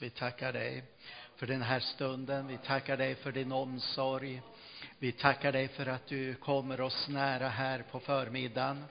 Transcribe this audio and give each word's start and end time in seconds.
Vi 0.00 0.10
tackar 0.10 0.52
dig 0.52 0.84
för 1.36 1.46
den 1.46 1.62
här 1.62 1.80
stunden. 1.80 2.46
Vi 2.46 2.58
tackar 2.58 2.96
dig 2.96 3.14
för 3.14 3.32
din 3.32 3.52
omsorg. 3.52 4.42
Vi 4.98 5.12
tackar 5.12 5.52
dig 5.52 5.68
för 5.68 5.86
att 5.86 6.06
du 6.06 6.34
kommer 6.34 6.80
oss 6.80 7.08
nära 7.08 7.48
här 7.48 7.84
på 7.90 8.00
förmiddagen. 8.00 8.84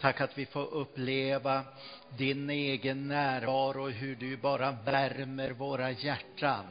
Tack 0.00 0.20
att 0.20 0.38
vi 0.38 0.46
får 0.46 0.74
uppleva 0.74 1.64
din 2.16 2.50
egen 2.50 3.08
närvaro, 3.08 3.88
hur 3.88 4.16
du 4.16 4.36
bara 4.36 4.72
värmer 4.72 5.50
våra 5.50 5.90
hjärtan. 5.90 6.66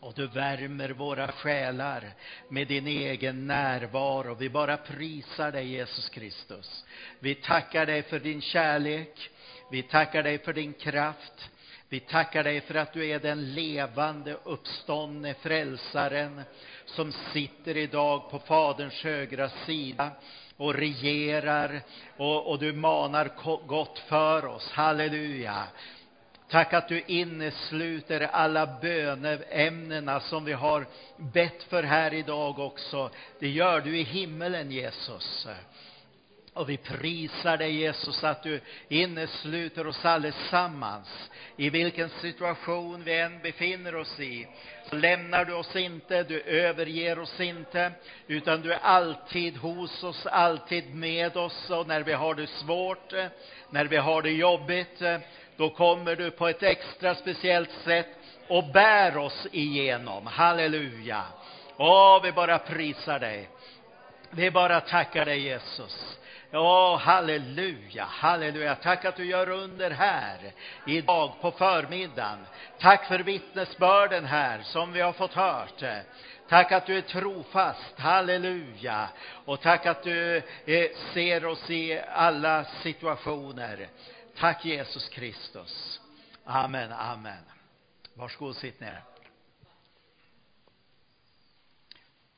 Och 0.00 0.14
du 0.14 0.26
värmer 0.26 0.90
våra 0.90 1.32
själar 1.32 2.14
med 2.48 2.68
din 2.68 2.86
egen 2.86 3.46
närvaro. 3.46 4.34
Vi 4.34 4.50
bara 4.50 4.76
prisar 4.76 5.52
dig, 5.52 5.66
Jesus 5.66 6.08
Kristus. 6.08 6.84
Vi 7.18 7.34
tackar 7.34 7.86
dig 7.86 8.02
för 8.02 8.18
din 8.18 8.40
kärlek. 8.40 9.30
Vi 9.70 9.82
tackar 9.82 10.22
dig 10.22 10.38
för 10.38 10.52
din 10.52 10.72
kraft. 10.72 11.50
Vi 11.88 12.00
tackar 12.00 12.44
dig 12.44 12.60
för 12.60 12.74
att 12.74 12.92
du 12.92 13.06
är 13.06 13.18
den 13.18 13.54
levande 13.54 14.36
uppståndne 14.44 15.34
frälsaren 15.34 16.42
som 16.84 17.12
sitter 17.12 17.76
idag 17.76 18.30
på 18.30 18.38
Faderns 18.38 19.04
högra 19.04 19.48
sida 19.48 20.10
och 20.56 20.74
regerar 20.74 21.82
och, 22.16 22.50
och 22.50 22.58
du 22.58 22.72
manar 22.72 23.30
gott 23.66 23.98
för 23.98 24.46
oss. 24.46 24.70
Halleluja. 24.70 25.64
Tack 26.48 26.72
att 26.72 26.88
du 26.88 27.02
innesluter 27.06 28.20
alla 28.20 28.66
böneämnena 28.66 30.20
som 30.20 30.44
vi 30.44 30.52
har 30.52 30.86
bett 31.16 31.62
för 31.62 31.82
här 31.82 32.14
idag 32.14 32.58
också. 32.58 33.10
Det 33.38 33.48
gör 33.48 33.80
du 33.80 33.98
i 33.98 34.02
himmelen, 34.02 34.70
Jesus. 34.70 35.48
Och 36.56 36.68
vi 36.68 36.76
prisar 36.76 37.56
dig 37.56 37.72
Jesus 37.72 38.24
att 38.24 38.42
du 38.42 38.60
innesluter 38.88 39.86
oss 39.86 40.04
allesammans. 40.04 41.30
I 41.56 41.70
vilken 41.70 42.08
situation 42.08 43.04
vi 43.04 43.18
än 43.18 43.38
befinner 43.42 43.94
oss 43.94 44.20
i 44.20 44.46
så 44.90 44.96
lämnar 44.96 45.44
du 45.44 45.54
oss 45.54 45.76
inte, 45.76 46.22
du 46.22 46.40
överger 46.40 47.18
oss 47.18 47.40
inte, 47.40 47.92
utan 48.26 48.62
du 48.62 48.72
är 48.72 48.78
alltid 48.82 49.56
hos 49.56 50.04
oss, 50.04 50.26
alltid 50.26 50.94
med 50.94 51.36
oss. 51.36 51.70
Och 51.70 51.86
när 51.86 52.00
vi 52.00 52.12
har 52.12 52.34
det 52.34 52.46
svårt, 52.46 53.12
när 53.70 53.84
vi 53.84 53.96
har 53.96 54.22
det 54.22 54.30
jobbigt, 54.30 55.02
då 55.56 55.70
kommer 55.70 56.16
du 56.16 56.30
på 56.30 56.48
ett 56.48 56.62
extra 56.62 57.14
speciellt 57.14 57.72
sätt 57.84 58.08
och 58.48 58.64
bär 58.64 59.16
oss 59.16 59.46
igenom. 59.52 60.26
Halleluja! 60.26 61.22
Åh, 61.76 62.22
vi 62.22 62.32
bara 62.32 62.58
prisar 62.58 63.18
dig. 63.18 63.48
Vi 64.30 64.50
bara 64.50 64.80
tackar 64.80 65.24
dig 65.24 65.40
Jesus. 65.40 66.18
Ja, 66.56 66.96
halleluja, 66.96 68.04
halleluja. 68.04 68.74
Tack 68.74 69.04
att 69.04 69.16
du 69.16 69.24
gör 69.24 69.48
under 69.48 69.90
här 69.90 70.52
idag 70.86 71.32
på 71.40 71.50
förmiddagen. 71.50 72.38
Tack 72.78 73.08
för 73.08 73.18
vittnesbörden 73.18 74.24
här 74.24 74.62
som 74.62 74.92
vi 74.92 75.00
har 75.00 75.12
fått 75.12 75.32
hört. 75.32 75.82
Tack 76.48 76.72
att 76.72 76.86
du 76.86 76.96
är 76.96 77.00
trofast, 77.00 77.98
halleluja. 77.98 79.08
Och 79.44 79.60
tack 79.60 79.86
att 79.86 80.02
du 80.02 80.36
eh, 80.36 80.90
ser 81.14 81.46
oss 81.46 81.70
i 81.70 82.00
alla 82.08 82.64
situationer. 82.64 83.88
Tack 84.36 84.64
Jesus 84.64 85.08
Kristus. 85.08 86.00
Amen, 86.44 86.92
amen. 86.92 87.42
Varsågod, 88.14 88.56
sitt 88.56 88.80
ner. 88.80 89.02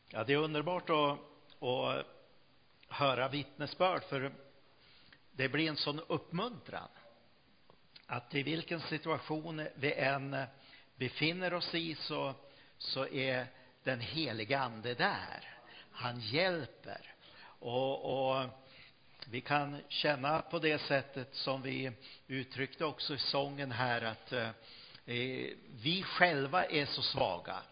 Ja, 0.08 0.24
det 0.24 0.32
är 0.32 0.36
underbart 0.36 0.90
att, 0.90 1.18
att 1.62 2.17
höra 2.88 3.28
vittnesbörd, 3.28 4.02
för 4.04 4.32
det 5.32 5.48
blir 5.48 5.68
en 5.68 5.76
sån 5.76 6.00
uppmuntran 6.00 6.88
att 8.06 8.34
i 8.34 8.42
vilken 8.42 8.80
situation 8.80 9.66
vi 9.74 9.92
än 9.92 10.36
befinner 10.96 11.54
oss 11.54 11.74
i 11.74 11.94
så, 11.94 12.34
så 12.78 13.06
är 13.06 13.46
den 13.82 14.00
heliga 14.00 14.60
Ande 14.60 14.94
där. 14.94 15.58
Han 15.90 16.20
hjälper. 16.20 17.14
Och, 17.58 18.30
och 18.30 18.46
vi 19.26 19.40
kan 19.40 19.80
känna 19.88 20.42
på 20.42 20.58
det 20.58 20.78
sättet 20.78 21.34
som 21.34 21.62
vi 21.62 21.92
uttryckte 22.26 22.84
också 22.84 23.14
i 23.14 23.18
sången 23.18 23.72
här 23.72 24.02
att 24.02 24.32
eh, 24.32 24.50
vi 25.82 26.02
själva 26.02 26.64
är 26.64 26.86
så 26.86 27.02
svaga. 27.02 27.62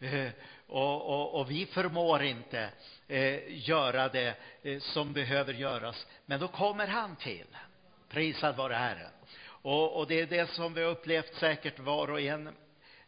Eh, 0.00 0.30
och, 0.68 1.08
och, 1.08 1.40
och, 1.40 1.50
vi 1.50 1.66
förmår 1.66 2.22
inte 2.22 2.70
eh, 3.08 3.68
göra 3.68 4.08
det 4.08 4.34
eh, 4.62 4.80
som 4.80 5.12
behöver 5.12 5.54
göras. 5.54 6.06
Men 6.26 6.40
då 6.40 6.48
kommer 6.48 6.86
han 6.86 7.16
till. 7.16 7.46
Prisad 8.08 8.56
vare 8.56 8.74
Herren. 8.74 9.10
Och, 9.42 9.96
och, 9.96 10.06
det 10.06 10.20
är 10.20 10.26
det 10.26 10.50
som 10.50 10.74
vi 10.74 10.82
har 10.82 10.90
upplevt 10.90 11.34
säkert 11.34 11.78
var 11.78 12.10
och 12.10 12.20
en. 12.20 12.54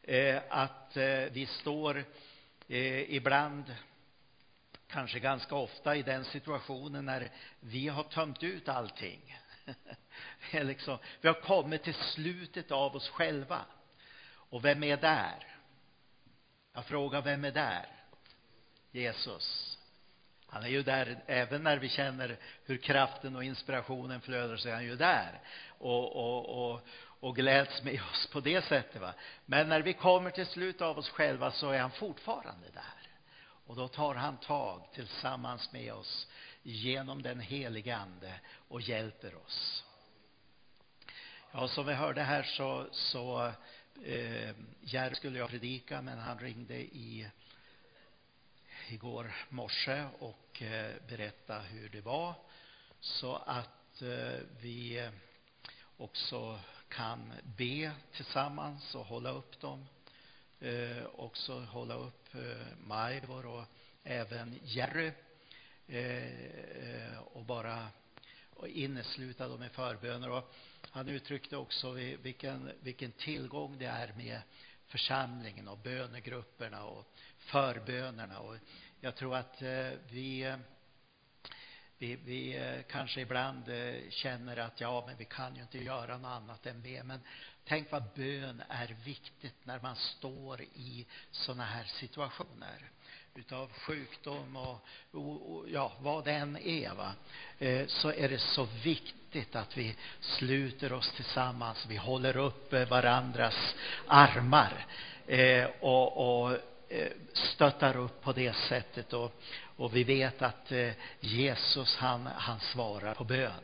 Eh, 0.03 0.43
att 0.49 0.97
eh, 0.97 1.21
vi 1.33 1.47
står 1.47 2.05
eh, 2.69 3.15
ibland, 3.15 3.75
kanske 4.89 5.19
ganska 5.19 5.55
ofta, 5.55 5.97
i 5.97 6.03
den 6.03 6.25
situationen 6.25 7.05
när 7.05 7.31
vi 7.61 7.89
har 7.89 8.03
tömt 8.03 8.43
ut 8.43 8.69
allting. 8.69 9.37
liksom, 10.53 10.99
vi 11.21 11.29
har 11.29 11.41
kommit 11.41 11.83
till 11.83 11.95
slutet 11.95 12.71
av 12.71 12.97
oss 12.97 13.09
själva. 13.09 13.61
Och 14.33 14.65
vem 14.65 14.83
är 14.83 14.97
där? 14.97 15.50
Jag 16.73 16.85
frågar, 16.85 17.23
vem 17.23 17.45
är 17.45 17.51
där? 17.51 17.87
Jesus. 18.91 19.79
Han 20.47 20.63
är 20.63 20.69
ju 20.69 20.83
där 20.83 21.23
även 21.27 21.63
när 21.63 21.77
vi 21.77 21.89
känner 21.89 22.37
hur 22.65 22.77
kraften 22.77 23.37
och 23.37 23.45
inspirationen 23.45 24.21
flödar 24.21 24.57
så 24.57 24.69
är 24.69 24.75
han 24.75 24.85
ju 24.85 24.97
där 24.97 25.41
och, 25.79 26.17
och, 26.17 26.73
och, 26.73 26.81
och 27.21 27.37
gläds 27.37 27.83
med 27.83 28.03
oss 28.03 28.27
på 28.33 28.41
det 28.41 28.65
sättet. 28.65 29.01
Va? 29.01 29.15
Men 29.47 29.69
när 29.69 29.83
vi 29.83 29.93
kommer 29.93 30.31
till 30.31 30.47
slut 30.47 30.81
av 30.81 30.99
oss 30.99 31.11
själva 31.11 31.51
så 31.51 31.71
är 31.71 31.79
han 31.79 31.91
fortfarande 31.91 32.67
där. 32.75 33.11
Och 33.67 33.77
då 33.77 33.89
tar 33.89 34.15
han 34.15 34.37
tag 34.37 34.89
tillsammans 34.93 35.73
med 35.73 35.95
oss 35.95 36.29
genom 36.63 37.23
den 37.23 37.41
helige 37.41 37.97
Ande 37.97 38.35
och 38.69 38.81
hjälper 38.81 39.35
oss. 39.35 39.85
Ja, 41.53 41.69
som 41.69 41.87
vi 41.87 41.95
hörde 41.95 42.23
här 42.23 42.43
så, 42.43 42.87
så 42.93 43.53
eh, 44.05 44.55
Jerry 44.81 45.15
skulle 45.15 45.39
jag 45.39 45.51
predika, 45.51 46.03
men 46.03 46.19
han 46.19 46.39
ringde 46.39 46.75
i 46.75 47.31
igår 48.89 49.33
morse 49.49 50.05
och 50.19 50.63
eh, 50.63 50.95
berättade 51.09 51.65
hur 51.65 51.89
det 51.89 52.01
var 52.01 52.35
så 53.01 53.37
att 53.37 54.03
eh, 54.03 54.39
vi 54.61 55.11
också 55.97 56.61
kan 56.89 57.33
be 57.57 57.93
tillsammans 58.13 58.95
och 58.95 59.07
hålla 59.07 59.31
upp 59.31 59.61
dem. 59.61 59.87
Eh, 60.61 61.05
också 61.15 61.61
hålla 61.61 61.95
upp 61.95 62.35
eh, 62.35 62.77
Majvor 62.87 63.47
och 63.47 63.65
även 64.05 64.59
Jerry 64.63 65.13
eh, 65.87 66.25
eh 66.27 67.19
och 67.19 67.45
bara 67.45 67.89
och 68.61 68.69
innesluta 68.69 69.49
dem 69.49 69.63
i 69.63 69.69
förböner. 69.69 70.31
Och 70.31 70.55
han 70.91 71.09
uttryckte 71.09 71.57
också 71.57 71.91
vilken, 71.93 72.73
vilken 72.81 73.13
tillgång 73.13 73.79
det 73.79 73.87
är 73.87 74.13
med 74.17 74.41
församlingen 74.87 75.69
och 75.69 75.79
bönegrupperna 75.79 76.85
och 76.85 77.13
förbönerna. 77.39 78.39
Och 78.39 78.57
jag 79.01 79.17
tror 79.17 79.37
att 79.37 79.63
eh, 79.63 79.91
vi, 80.11 80.57
vi, 81.99 82.17
vi 82.17 82.57
eh, 82.57 82.83
kanske 82.83 83.21
ibland 83.21 83.69
eh, 83.69 83.95
känner 84.11 84.57
att 84.57 84.81
ja, 84.81 85.05
men 85.07 85.17
vi 85.17 85.25
kan 85.25 85.57
ju 85.57 85.63
inte 85.63 85.79
göra 85.79 86.19
något 86.19 86.29
annat 86.29 86.67
än 86.67 86.83
be. 86.83 87.03
Men 87.03 87.21
tänk 87.65 87.93
vad 87.93 88.05
bön 88.15 88.63
är 88.69 88.97
viktigt 89.05 89.67
när 89.67 89.81
man 89.81 89.97
står 89.97 90.63
i 90.63 91.07
sådana 91.31 91.65
här 91.65 91.85
situationer 91.85 92.91
utav 93.35 93.71
sjukdom 93.73 94.57
och, 94.57 94.87
och, 95.11 95.57
och, 95.57 95.71
ja, 95.71 95.93
vad 96.01 96.25
det 96.25 96.33
än 96.33 96.57
är, 96.57 96.95
va? 96.95 97.13
Eh, 97.59 97.87
så 97.87 98.13
är 98.13 98.29
det 98.29 98.39
så 98.39 98.69
viktigt 98.83 99.57
att 99.57 99.77
vi 99.77 99.95
sluter 100.21 100.93
oss 100.93 101.13
tillsammans. 101.13 101.87
Vi 101.89 101.97
håller 101.97 102.37
upp 102.37 102.73
eh, 102.73 102.89
varandras 102.89 103.75
armar 104.07 104.87
eh, 105.27 105.69
och, 105.81 106.43
och 106.43 106.53
eh, 106.89 107.13
stöttar 107.33 107.97
upp 107.97 108.23
på 108.23 108.33
det 108.33 108.53
sättet. 108.53 109.13
Och, 109.13 109.33
och 109.77 109.97
vi 109.97 110.05
vet 110.05 110.43
att 110.43 110.73
eh, 110.73 110.91
Jesus, 111.21 111.97
han, 111.97 112.27
han 112.27 112.61
svarar 112.61 113.15
på 113.15 113.25
bön. 113.25 113.63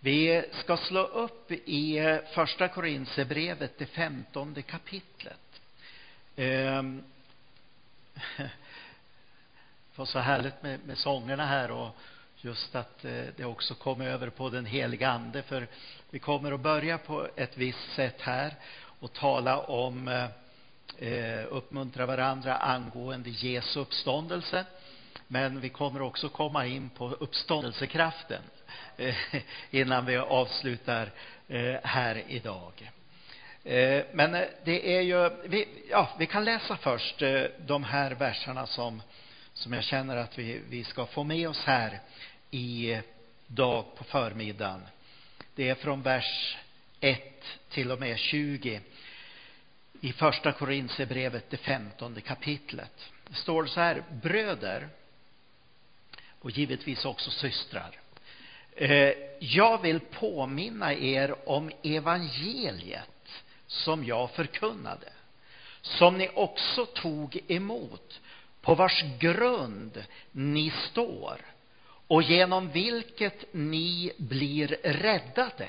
Vi 0.00 0.44
ska 0.52 0.76
slå 0.76 1.02
upp 1.02 1.52
i 1.52 1.98
eh, 1.98 2.18
första 2.34 2.68
Korinthierbrevet, 2.68 3.78
det 3.78 3.86
femtonde 3.86 4.62
kapitlet. 4.62 5.40
Ehm, 6.36 7.02
det 8.36 9.98
var 9.98 10.06
så 10.06 10.18
härligt 10.18 10.62
med, 10.62 10.80
med 10.86 10.98
sångerna 10.98 11.46
här 11.46 11.70
och 11.70 11.96
just 12.42 12.74
att 12.74 13.04
eh, 13.04 13.24
det 13.36 13.44
också 13.44 13.74
kom 13.74 14.00
över 14.00 14.30
på 14.30 14.50
den 14.50 14.66
heliga 14.66 15.10
Ande. 15.10 15.42
För 15.42 15.66
vi 16.10 16.18
kommer 16.18 16.52
att 16.52 16.60
börja 16.60 16.98
på 16.98 17.28
ett 17.36 17.56
visst 17.56 17.92
sätt 17.94 18.20
här 18.20 18.54
och 19.00 19.12
tala 19.12 19.58
om 19.58 20.08
eh, 20.08 20.24
eh 20.98 21.46
uppmuntra 21.50 22.06
varandra 22.06 22.56
angående 22.56 23.30
Jesu 23.30 23.80
uppståndelse. 23.80 24.64
Men 25.26 25.60
vi 25.60 25.68
kommer 25.68 26.02
också 26.02 26.28
komma 26.28 26.66
in 26.66 26.90
på 26.90 27.08
uppståndelsekraften 27.08 28.42
eh, 28.96 29.14
innan 29.70 30.06
vi 30.06 30.16
avslutar 30.16 31.10
här 31.82 32.24
idag. 32.28 32.90
Eh, 33.64 34.04
men 34.12 34.34
eh, 34.34 34.48
det 34.64 34.96
är 34.96 35.00
ju, 35.00 35.30
vi, 35.48 35.68
ja, 35.90 36.08
vi 36.18 36.26
kan 36.26 36.44
läsa 36.44 36.76
först 36.76 37.22
eh, 37.22 37.44
de 37.66 37.84
här 37.84 38.10
verserna 38.10 38.66
som, 38.66 39.02
som 39.52 39.72
jag 39.72 39.84
känner 39.84 40.16
att 40.16 40.38
vi, 40.38 40.60
vi 40.68 40.84
ska 40.84 41.06
få 41.06 41.24
med 41.24 41.48
oss 41.48 41.64
här 41.64 42.00
i 42.50 42.98
dag 43.46 43.84
på 43.96 44.04
förmiddagen. 44.04 44.86
Det 45.54 45.68
är 45.68 45.74
från 45.74 46.02
vers 46.02 46.56
1 47.00 47.44
till 47.68 47.92
och 47.92 48.00
med 48.00 48.18
20 48.18 48.80
i 50.00 50.12
första 50.12 50.52
Korintierbrevet, 50.52 51.50
det 51.50 51.56
femtonde 51.56 52.20
kapitlet. 52.20 53.12
Det 53.28 53.34
står 53.34 53.66
så 53.66 53.80
här, 53.80 54.02
bröder 54.22 54.88
och 56.40 56.50
givetvis 56.50 57.04
också 57.04 57.30
systrar. 57.30 57.90
Jag 59.38 59.82
vill 59.82 60.00
påminna 60.00 60.94
er 60.94 61.48
om 61.48 61.70
evangeliet 61.82 63.19
som 63.70 64.04
jag 64.04 64.30
förkunnade, 64.30 65.12
som 65.82 66.18
ni 66.18 66.30
också 66.34 66.86
tog 66.86 67.38
emot, 67.46 68.20
på 68.60 68.74
vars 68.74 69.04
grund 69.18 70.04
ni 70.32 70.70
står 70.70 71.40
och 72.06 72.22
genom 72.22 72.70
vilket 72.70 73.54
ni 73.54 74.12
blir 74.18 74.68
räddade. 74.82 75.68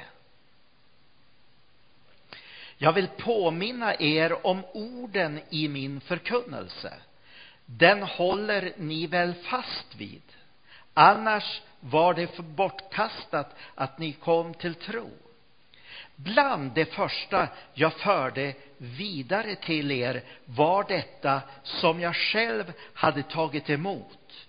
Jag 2.78 2.94
vill 2.94 3.08
påminna 3.08 3.96
er 3.96 4.46
om 4.48 4.66
orden 4.74 5.40
i 5.50 5.68
min 5.68 6.02
förkunnelse. 6.02 6.94
Den 7.66 8.04
håller 8.04 8.74
ni 8.78 9.08
väl 9.08 9.34
fast 9.34 9.96
vid? 9.98 10.22
Annars 10.94 11.62
var 11.80 12.14
det 12.14 12.28
för 12.28 12.44
bortkastat 12.44 13.56
att 13.76 14.00
ni 14.00 14.14
kom 14.14 14.54
till 14.54 14.76
tro. 14.76 15.10
Bland 16.24 16.72
det 16.72 16.86
första 16.86 17.48
jag 17.74 17.94
förde 17.94 18.54
vidare 18.78 19.56
till 19.56 19.92
er 19.92 20.24
var 20.46 20.86
detta 20.88 21.42
som 21.64 22.00
jag 22.00 22.16
själv 22.16 22.74
hade 22.94 23.24
tagit 23.24 23.70
emot. 23.70 24.48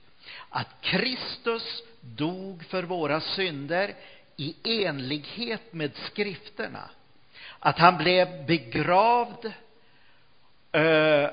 Att 0.51 0.81
Kristus 0.81 1.83
dog 2.01 2.65
för 2.65 2.83
våra 2.83 3.21
synder 3.21 3.95
i 4.37 4.85
enlighet 4.85 5.73
med 5.73 5.97
skrifterna. 5.97 6.91
Att 7.59 7.79
han 7.79 7.97
blev 7.97 8.47
begravd, 8.47 9.53
eh, 10.73 11.31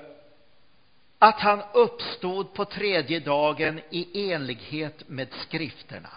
att 1.20 1.40
han 1.40 1.62
uppstod 1.74 2.54
på 2.54 2.66
tredje 2.66 3.20
dagen 3.20 3.82
i 3.90 4.32
enlighet 4.32 5.10
med 5.10 5.28
skrifterna. 5.34 6.10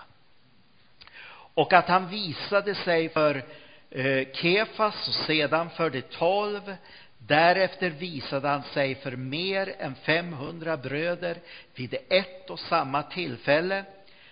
Och 1.54 1.72
att 1.72 1.88
han 1.88 2.08
visade 2.08 2.74
sig 2.74 3.08
för 3.08 3.44
Eh, 3.94 4.26
Kefas 4.32 5.08
och 5.08 5.14
sedan 5.14 5.70
för 5.70 5.90
de 5.90 6.02
tolv. 6.02 6.76
Därefter 7.18 7.90
visade 7.90 8.48
han 8.48 8.62
sig 8.62 8.94
för 8.94 9.16
mer 9.16 9.74
än 9.78 9.94
500 9.94 10.76
bröder 10.76 11.38
vid 11.74 11.94
ett 12.08 12.50
och 12.50 12.60
samma 12.60 13.02
tillfälle. 13.02 13.84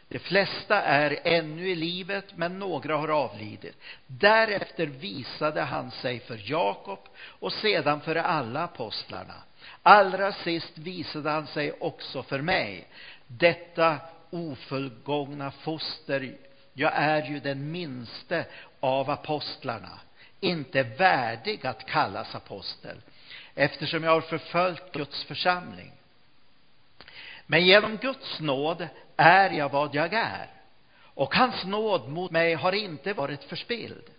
De 0.09 0.19
flesta 0.19 0.83
är 0.83 1.19
ännu 1.25 1.71
i 1.71 1.75
livet, 1.75 2.25
men 2.37 2.59
några 2.59 2.97
har 2.97 3.09
avlidit. 3.09 3.77
Därefter 4.07 4.87
visade 4.87 5.61
han 5.61 5.91
sig 5.91 6.21
för 6.21 6.51
Jakob 6.51 7.09
och 7.23 7.53
sedan 7.53 8.01
för 8.01 8.17
alla 8.17 8.63
apostlarna. 8.65 9.35
Allra 9.83 10.33
sist 10.33 10.79
visade 10.79 11.31
han 11.31 11.47
sig 11.47 11.73
också 11.73 12.23
för 12.23 12.41
mig, 12.41 12.89
detta 13.27 13.97
ofullgångna 14.31 15.51
foster. 15.51 16.37
Jag 16.73 16.93
är 16.95 17.23
ju 17.31 17.41
den 17.41 17.73
minste 17.73 18.45
av 18.81 19.11
apostlarna, 19.11 20.01
inte 20.41 20.83
värdig 20.83 21.67
att 21.67 21.87
kallas 21.87 22.35
apostel, 22.35 22.97
eftersom 23.55 24.05
jag 24.05 24.11
har 24.11 24.21
förföljt 24.21 24.93
Guds 24.93 25.25
församling. 25.25 25.93
Men 27.47 27.67
genom 27.67 27.97
Guds 27.97 28.41
nåd 28.41 28.89
är 29.17 29.51
jag 29.51 29.69
vad 29.69 29.95
jag 29.95 30.15
är, 30.15 30.47
och 31.03 31.35
hans 31.35 31.65
nåd 31.65 32.09
mot 32.09 32.31
mig 32.31 32.55
har 32.55 32.73
inte 32.73 33.13
varit 33.13 33.45
förspilld. 33.45 34.11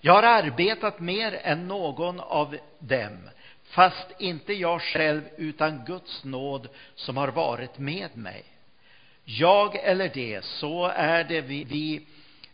Jag 0.00 0.12
har 0.12 0.22
arbetat 0.22 1.00
mer 1.00 1.40
än 1.42 1.68
någon 1.68 2.20
av 2.20 2.56
dem, 2.78 3.30
fast 3.64 4.06
inte 4.18 4.52
jag 4.52 4.82
själv 4.82 5.22
utan 5.36 5.84
Guds 5.84 6.24
nåd 6.24 6.68
som 6.94 7.16
har 7.16 7.28
varit 7.28 7.78
med 7.78 8.16
mig. 8.16 8.44
Jag 9.24 9.76
eller 9.76 10.10
det, 10.14 10.44
så 10.44 10.86
är 10.86 11.24
det 11.24 11.40
vi, 11.40 11.64
vi 11.64 12.06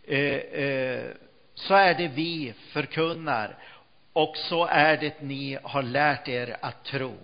eh, 0.06 0.64
eh, 0.64 1.10
så 1.54 1.74
är 1.74 1.94
det 1.94 2.08
vi 2.08 2.54
förkunnar 2.72 3.58
och 4.12 4.36
så 4.36 4.66
är 4.66 4.96
det 4.96 5.22
ni 5.22 5.58
har 5.62 5.82
lärt 5.82 6.28
er 6.28 6.56
att 6.60 6.84
tro. 6.84 7.16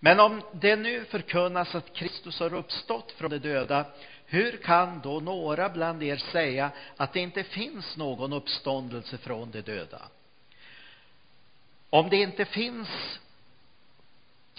Men 0.00 0.20
om 0.20 0.42
det 0.52 0.76
nu 0.76 1.04
förkunnas 1.04 1.74
att 1.74 1.92
Kristus 1.92 2.40
har 2.40 2.54
uppstått 2.54 3.12
från 3.12 3.30
de 3.30 3.38
döda, 3.38 3.84
hur 4.26 4.56
kan 4.56 5.00
då 5.00 5.20
några 5.20 5.68
bland 5.68 6.02
er 6.02 6.16
säga 6.16 6.70
att 6.96 7.12
det 7.12 7.20
inte 7.20 7.44
finns 7.44 7.96
någon 7.96 8.32
uppståndelse 8.32 9.18
från 9.18 9.50
de 9.50 9.60
döda? 9.60 10.02
Om 11.90 12.08
det 12.08 12.16
inte 12.16 12.44
finns 12.44 12.88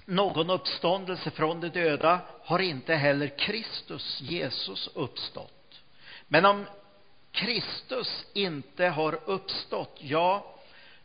någon 0.06 0.50
uppståndelse 0.50 1.31
från 1.31 1.62
de 1.62 1.69
döda 1.69 2.19
har 2.44 2.59
inte 2.59 2.95
heller 2.95 3.27
Kristus, 3.38 4.21
Jesus, 4.21 4.89
uppstått. 4.94 5.81
Men 6.27 6.45
om 6.45 6.65
Kristus 7.31 8.25
inte 8.33 8.86
har 8.86 9.19
uppstått, 9.25 9.98
ja, 10.00 10.56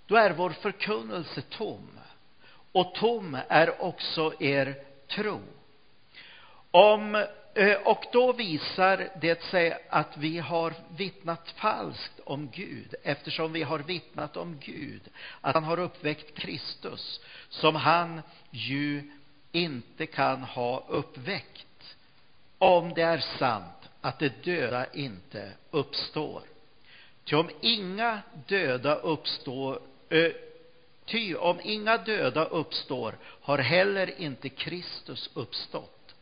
då 0.07 0.17
är 0.17 0.31
vår 0.31 0.51
förkunnelse 0.51 1.43
tom. 1.43 1.91
Och 2.73 2.95
tom 2.95 3.39
är 3.49 3.83
också 3.83 4.33
er 4.41 4.75
tro. 5.09 5.41
Om, 6.71 7.15
eh, 7.55 7.75
och 7.85 8.05
då 8.13 8.33
visar 8.33 9.09
det 9.21 9.43
sig 9.43 9.87
att 9.91 10.17
vi 10.17 10.39
har 10.39 10.75
vittnat 10.97 11.51
falskt 11.51 12.21
om 12.25 12.51
Gud, 12.51 12.95
eftersom 13.03 13.53
vi 13.53 13.63
har 13.63 13.79
vittnat 13.79 14.37
om 14.37 14.59
Gud, 14.61 15.03
att 15.41 15.55
han 15.55 15.65
har 15.65 15.79
uppväckt 15.79 16.39
Kristus, 16.39 17.21
som 17.49 17.75
han 17.75 18.23
ju 18.51 19.11
inte 19.53 20.07
kan 20.07 20.43
ha 20.43 20.85
uppväckt. 20.89 21.97
Om 22.59 22.95
det 22.95 23.03
är 23.03 23.19
sant 23.19 23.86
att 24.07 24.19
de 24.19 24.29
döda 24.29 24.87
inte 24.93 25.53
uppstår. 25.71 26.43
Ty 27.25 27.37
om 27.37 27.51
inga 27.61 28.23
döda 28.47 28.95
uppstår, 28.95 29.81
ö, 30.11 30.33
ty 31.05 31.35
om 31.35 31.61
inga 31.63 31.99
döda 31.99 32.45
uppstår 32.45 33.19
har 33.23 33.59
heller 33.59 34.21
inte 34.21 34.49
Kristus 34.49 35.31
uppstått. 35.35 36.15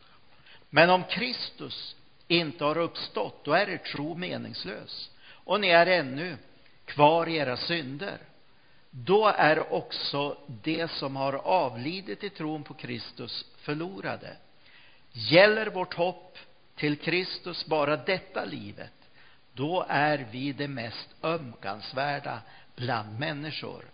Men 0.71 0.91
om 0.91 1.05
Kristus 1.05 1.97
inte 2.29 2.65
har 2.65 2.79
uppstått, 2.79 3.45
då 3.45 3.53
är 3.53 3.69
er 3.69 3.77
tro 3.77 4.15
meningslös 4.15 5.11
och 5.29 5.61
ni 5.61 5.69
är 5.69 5.87
ännu 5.87 6.37
kvar 6.85 7.29
i 7.29 7.37
era 7.37 7.57
synder. 7.57 8.19
Då 8.91 9.27
är 9.27 9.73
också 9.73 10.37
de 10.47 10.89
som 10.89 11.17
har 11.17 11.33
avlidit 11.33 12.25
i 12.25 12.31
tron 12.31 12.63
på 12.63 12.75
Kristus 12.75 13.47
förlorade. 13.57 14.37
Gäller 15.13 15.67
vårt 15.67 15.95
hopp 15.95 16.39
till 16.77 16.97
Kristus 16.97 17.67
bara 17.67 17.97
detta 17.97 18.45
livet, 18.45 18.93
då 19.53 19.87
är 19.89 20.27
vi 20.31 20.53
det 20.53 20.69
mest 20.69 21.09
ömkansvärda 21.23 22.41
bland 22.77 23.19
människor. 23.19 23.85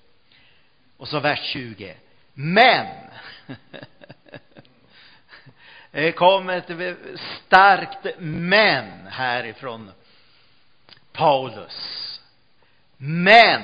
Och 0.96 1.08
så 1.08 1.20
vers 1.20 1.40
20. 1.52 1.96
Men 2.34 2.86
det 5.90 6.12
kom 6.12 6.50
ett 6.50 6.98
starkt 7.46 8.06
men 8.18 9.06
härifrån 9.06 9.92
Paulus. 11.12 12.20
Men 12.96 13.62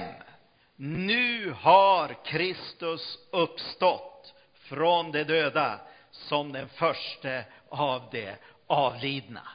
nu 0.76 1.50
har 1.50 2.24
Kristus 2.24 3.18
uppstått 3.30 4.34
från 4.54 5.12
de 5.12 5.24
döda 5.24 5.80
som 6.10 6.52
den 6.52 6.68
första 6.68 7.42
av 7.68 8.08
de 8.12 8.34
avlidna. 8.66 9.48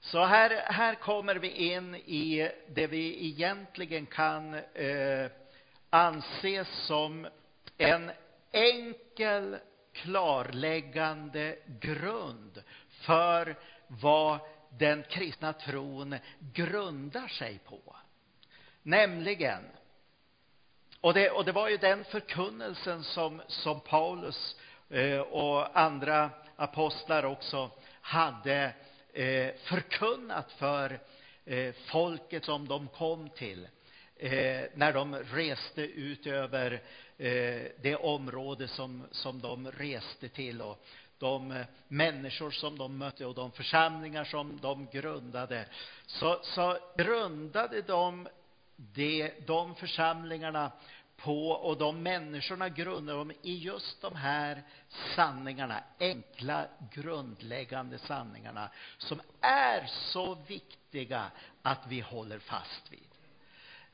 Så 0.00 0.24
här, 0.24 0.72
här 0.72 0.94
kommer 0.94 1.34
vi 1.34 1.50
in 1.50 1.94
i 1.94 2.50
det 2.68 2.86
vi 2.86 3.26
egentligen 3.26 4.06
kan 4.06 4.54
eh, 4.54 5.30
anse 5.90 6.64
som 6.64 7.28
en 7.78 8.10
enkel 8.52 9.56
klarläggande 9.92 11.58
grund 11.80 12.62
för 12.88 13.56
vad 13.86 14.38
den 14.78 15.02
kristna 15.02 15.52
tron 15.52 16.16
grundar 16.54 17.28
sig 17.28 17.58
på. 17.58 17.96
Nämligen, 18.82 19.64
och 21.00 21.14
det, 21.14 21.30
och 21.30 21.44
det 21.44 21.52
var 21.52 21.68
ju 21.68 21.76
den 21.76 22.04
förkunnelsen 22.04 23.04
som, 23.04 23.42
som 23.46 23.80
Paulus 23.80 24.56
eh, 24.90 25.20
och 25.20 25.78
andra 25.78 26.30
apostlar 26.58 27.24
också 27.24 27.70
hade 28.00 28.72
eh, 29.12 29.54
förkunnat 29.64 30.52
för 30.52 31.00
eh, 31.44 31.74
folket 31.86 32.44
som 32.44 32.68
de 32.68 32.88
kom 32.88 33.28
till. 33.28 33.68
eh, 34.18 34.64
när 34.74 34.92
de 34.92 35.14
reste 35.16 35.82
ut 35.82 36.26
över 36.26 36.72
eh, 37.18 37.62
det 37.82 37.96
område 37.96 38.68
som, 38.68 39.04
som 39.10 39.40
de 39.40 39.70
reste 39.70 40.28
till 40.28 40.62
och 40.62 40.84
de 41.18 41.50
eh, 41.50 41.66
människor 41.88 42.50
som 42.50 42.78
de 42.78 42.98
mötte 42.98 43.26
och 43.26 43.34
de 43.34 43.52
församlingar 43.52 44.24
som 44.24 44.58
de 44.62 44.86
grundade, 44.92 45.64
så, 46.06 46.40
så 46.42 46.78
grundade 46.96 47.82
de 47.82 48.28
det, 48.76 49.46
de 49.46 49.74
församlingarna 49.74 50.72
på 51.22 51.50
och 51.50 51.78
de 51.78 52.02
människorna 52.02 52.68
grundar 52.68 53.14
de 53.14 53.32
i 53.42 53.56
just 53.56 54.02
de 54.02 54.16
här 54.16 54.62
sanningarna, 55.16 55.82
enkla 56.00 56.66
grundläggande 56.92 57.98
sanningarna 57.98 58.70
som 58.98 59.20
är 59.40 59.86
så 59.86 60.34
viktiga 60.46 61.30
att 61.62 61.86
vi 61.88 62.00
håller 62.00 62.38
fast 62.38 62.92
vid. 62.92 63.08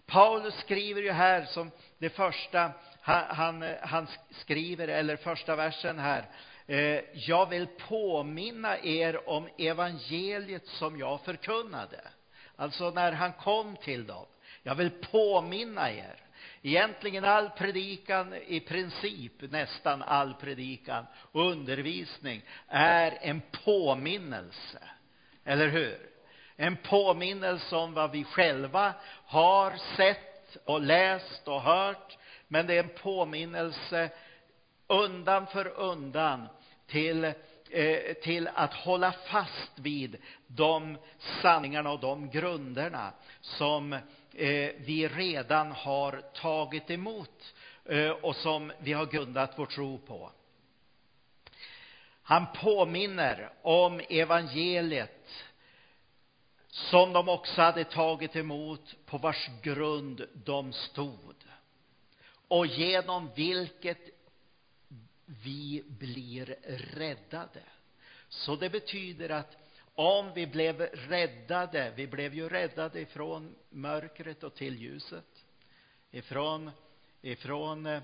Paulus 0.07 0.55
skriver 0.55 1.03
ju 1.03 1.11
här 1.11 1.45
som 1.45 1.71
det 1.99 2.11
första, 2.11 2.73
han, 3.01 3.75
han, 3.83 4.09
skriver, 4.31 4.89
eller 4.89 5.17
första 5.17 5.57
versen 5.57 5.99
här, 5.99 6.29
eh, 6.67 7.01
jag 7.15 7.49
vill 7.49 7.67
påminna 7.67 8.79
er 8.79 9.29
om 9.29 9.49
evangeliet 9.59 10.67
som 10.67 10.99
jag 10.99 11.21
förkunnade. 11.21 12.01
Alltså 12.57 12.91
när 12.91 13.13
han 13.13 13.33
kom 13.33 13.77
till 13.77 14.07
dem. 14.07 14.27
Jag 14.63 14.75
vill 14.75 14.91
påminna 14.91 15.91
er. 15.91 16.24
Egentligen 16.67 17.25
all 17.25 17.51
predikan, 17.51 18.35
i 18.47 18.61
princip 18.61 19.33
nästan 19.51 20.03
all 20.03 20.35
predikan 20.35 21.07
och 21.17 21.51
undervisning 21.51 22.43
är 22.69 23.19
en 23.21 23.43
påminnelse. 23.65 24.79
Eller 25.45 25.69
hur? 25.69 25.99
En 26.57 26.77
påminnelse 26.77 27.77
om 27.77 27.95
vad 27.95 28.11
vi 28.11 28.25
själva 28.25 28.95
har 29.27 29.97
sett 29.97 30.57
och 30.65 30.81
läst 30.81 31.49
och 31.49 31.63
hört. 31.63 32.17
Men 32.49 32.67
det 32.67 32.75
är 32.75 32.83
en 32.83 32.99
påminnelse 33.03 34.11
undan 34.87 35.47
för 35.47 35.69
undan 35.69 36.49
till, 36.87 37.25
eh, 37.71 38.15
till 38.23 38.49
att 38.55 38.75
hålla 38.75 39.13
fast 39.13 39.79
vid 39.79 40.17
de 40.47 40.99
sanningarna 41.43 41.91
och 41.91 42.01
de 42.01 42.31
grunderna 42.31 43.13
som 43.41 43.99
Eh, 44.37 44.73
vi 44.77 45.09
redan 45.09 45.73
har 45.73 46.23
tagit 46.35 46.91
emot 46.91 47.55
eh, 47.85 48.11
och 48.11 48.37
som 48.37 48.73
vi 48.79 48.93
har 48.93 49.07
grundat 49.07 49.53
vår 49.57 49.67
tro 49.67 49.99
på. 49.99 50.31
Han 52.23 52.47
påminner 52.55 53.53
om 53.63 54.01
evangeliet 54.09 55.29
som 56.69 57.13
de 57.13 57.29
också 57.29 57.63
hade 57.63 57.85
tagit 57.85 58.37
emot, 58.37 58.95
på 59.07 59.19
vars 59.19 59.51
grund 59.63 60.27
de 60.35 60.73
stod 60.73 61.35
och 62.49 62.67
genom 62.67 63.31
vilket 63.35 64.11
vi 65.27 65.83
blir 65.87 66.57
räddade. 66.97 67.63
Så 68.29 68.57
det 68.57 68.71
betyder 68.71 69.29
att 69.29 69.64
om 69.95 70.33
vi 70.35 70.47
blev 70.47 70.81
räddade, 70.81 71.93
vi 71.97 72.07
blev 72.07 72.35
ju 72.35 72.49
räddade 72.49 73.01
ifrån 73.01 73.55
mörkret 73.71 74.45
och 74.45 74.55
till 74.55 74.83
ljuset, 74.83 75.45
ifrån, 76.11 76.71
ifrån, 77.23 77.87
eh, 77.87 78.03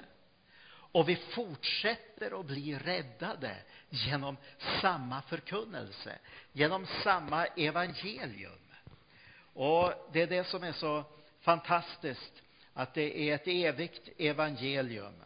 Och 0.96 1.08
vi 1.08 1.16
fortsätter 1.16 2.40
att 2.40 2.46
bli 2.46 2.78
räddade 2.78 3.56
genom 3.90 4.36
samma 4.80 5.22
förkunnelse, 5.22 6.18
genom 6.52 6.86
samma 6.86 7.46
evangelium. 7.46 8.58
Och 9.52 9.92
det 10.12 10.22
är 10.22 10.26
det 10.26 10.44
som 10.44 10.62
är 10.62 10.72
så 10.72 11.04
fantastiskt, 11.40 12.42
att 12.72 12.94
det 12.94 13.30
är 13.30 13.34
ett 13.34 13.48
evigt 13.48 14.08
evangelium. 14.18 15.22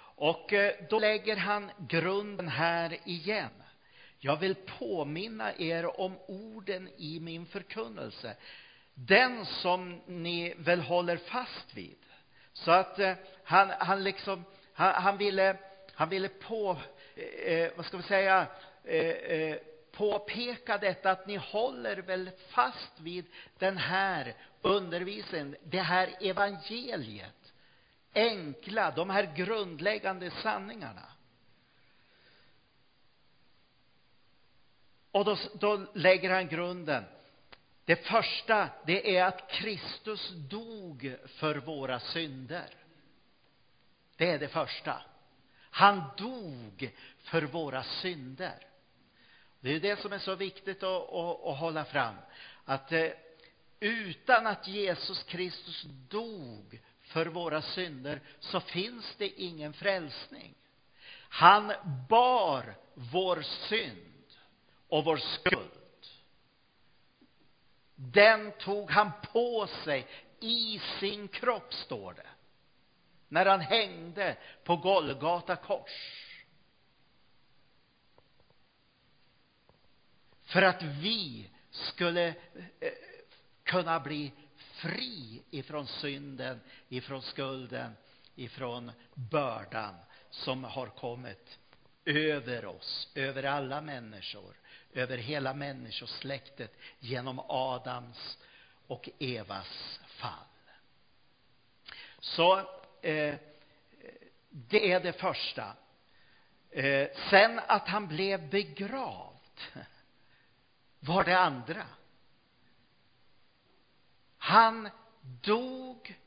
Och 0.00 0.52
eh, 0.52 0.74
då 0.90 0.98
lägger 0.98 1.36
han 1.36 1.70
grunden 1.88 2.48
här 2.48 2.98
igen. 3.04 3.62
Jag 4.18 4.36
vill 4.36 4.54
påminna 4.54 5.54
er 5.54 6.00
om 6.00 6.18
orden 6.28 6.88
i 6.96 7.20
min 7.20 7.46
förkunnelse. 7.46 8.36
Den 8.94 9.46
som 9.46 10.00
ni 10.06 10.54
väl 10.56 10.80
håller 10.80 11.16
fast 11.16 11.74
vid. 11.74 11.96
Så 12.52 12.70
att 12.70 12.98
eh, 12.98 13.14
han, 13.44 13.70
han 13.78 14.04
liksom, 14.04 14.44
han, 14.72 15.02
han, 15.02 15.18
ville, 15.18 15.56
han 15.94 16.08
ville 16.08 16.28
på, 16.28 16.78
eh, 17.14 17.52
eh, 17.52 17.72
vad 17.76 17.86
ska 17.86 17.96
vi 17.96 18.02
säga, 18.02 18.46
eh, 18.84 19.06
eh, 19.06 19.56
påpeka 19.92 20.78
detta 20.78 21.10
att 21.10 21.26
ni 21.26 21.36
håller 21.36 21.96
väl 21.96 22.30
fast 22.48 23.00
vid 23.00 23.24
den 23.58 23.76
här 23.76 24.34
undervisningen, 24.62 25.56
det 25.64 25.80
här 25.80 26.16
evangeliet 26.20 27.52
enkla, 28.14 28.90
de 28.90 29.10
här 29.10 29.32
grundläggande 29.36 30.30
sanningarna. 30.30 31.06
Och 35.10 35.24
då, 35.24 35.36
då 35.54 35.86
lägger 35.94 36.30
han 36.30 36.48
grunden. 36.48 37.04
Det 37.90 37.96
första, 37.96 38.68
det 38.86 39.16
är 39.16 39.24
att 39.24 39.50
Kristus 39.50 40.30
dog 40.30 41.16
för 41.26 41.54
våra 41.54 42.00
synder. 42.00 42.66
Det 44.16 44.30
är 44.30 44.38
det 44.38 44.48
första. 44.48 45.02
Han 45.70 46.02
dog 46.16 46.92
för 47.18 47.42
våra 47.42 47.82
synder. 47.82 48.66
Det 49.60 49.70
är 49.70 49.80
det 49.80 50.00
som 50.00 50.12
är 50.12 50.18
så 50.18 50.34
viktigt 50.34 50.82
att, 50.82 51.12
att, 51.12 51.44
att 51.44 51.58
hålla 51.58 51.84
fram. 51.84 52.14
Att 52.64 52.92
eh, 52.92 53.08
utan 53.80 54.46
att 54.46 54.68
Jesus 54.68 55.22
Kristus 55.22 55.82
dog 56.08 56.80
för 57.00 57.26
våra 57.26 57.62
synder 57.62 58.20
så 58.40 58.60
finns 58.60 59.14
det 59.18 59.28
ingen 59.28 59.72
frälsning. 59.72 60.54
Han 61.28 61.72
bar 62.08 62.74
vår 62.94 63.42
synd 63.42 64.26
och 64.88 65.04
vår 65.04 65.16
skuld. 65.16 65.79
Den 68.02 68.52
tog 68.52 68.90
han 68.90 69.10
på 69.32 69.66
sig 69.84 70.06
i 70.40 70.80
sin 71.00 71.28
kropp, 71.28 71.74
står 71.74 72.12
det, 72.12 72.26
när 73.28 73.46
han 73.46 73.60
hängde 73.60 74.36
på 74.64 74.76
Golgata 74.76 75.56
kors. 75.56 76.26
För 80.42 80.62
att 80.62 80.82
vi 80.82 81.50
skulle 81.70 82.26
eh, 82.80 82.92
kunna 83.62 84.00
bli 84.00 84.32
fri 84.56 85.42
ifrån 85.50 85.86
synden, 85.86 86.60
ifrån 86.88 87.22
skulden, 87.22 87.96
ifrån 88.34 88.92
bördan 89.14 89.94
som 90.30 90.64
har 90.64 90.86
kommit 90.86 91.58
över 92.04 92.66
oss, 92.66 93.12
över 93.14 93.42
alla 93.42 93.80
människor, 93.80 94.59
över 94.92 95.18
hela 95.18 95.54
människosläktet 95.54 96.76
genom 96.98 97.40
Adams 97.48 98.38
och 98.86 99.08
Evas 99.18 100.00
fall. 100.06 100.44
Så 102.20 102.58
eh, 103.02 103.34
det 104.50 104.92
är 104.92 105.00
det 105.00 105.12
första. 105.12 105.72
Eh, 106.70 107.08
sen 107.30 107.60
att 107.66 107.88
han 107.88 108.08
blev 108.08 108.50
begravd 108.50 109.60
var 111.00 111.24
det 111.24 111.38
andra. 111.38 111.86
Han 114.38 114.88
dog 115.22 116.18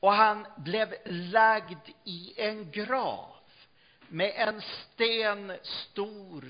och 0.00 0.12
han 0.12 0.46
blev 0.56 0.94
lagd 1.04 1.88
i 2.04 2.40
en 2.40 2.70
grav 2.70 3.34
med 4.08 4.32
en 4.36 4.62
sten 4.62 5.52
stor. 5.62 6.44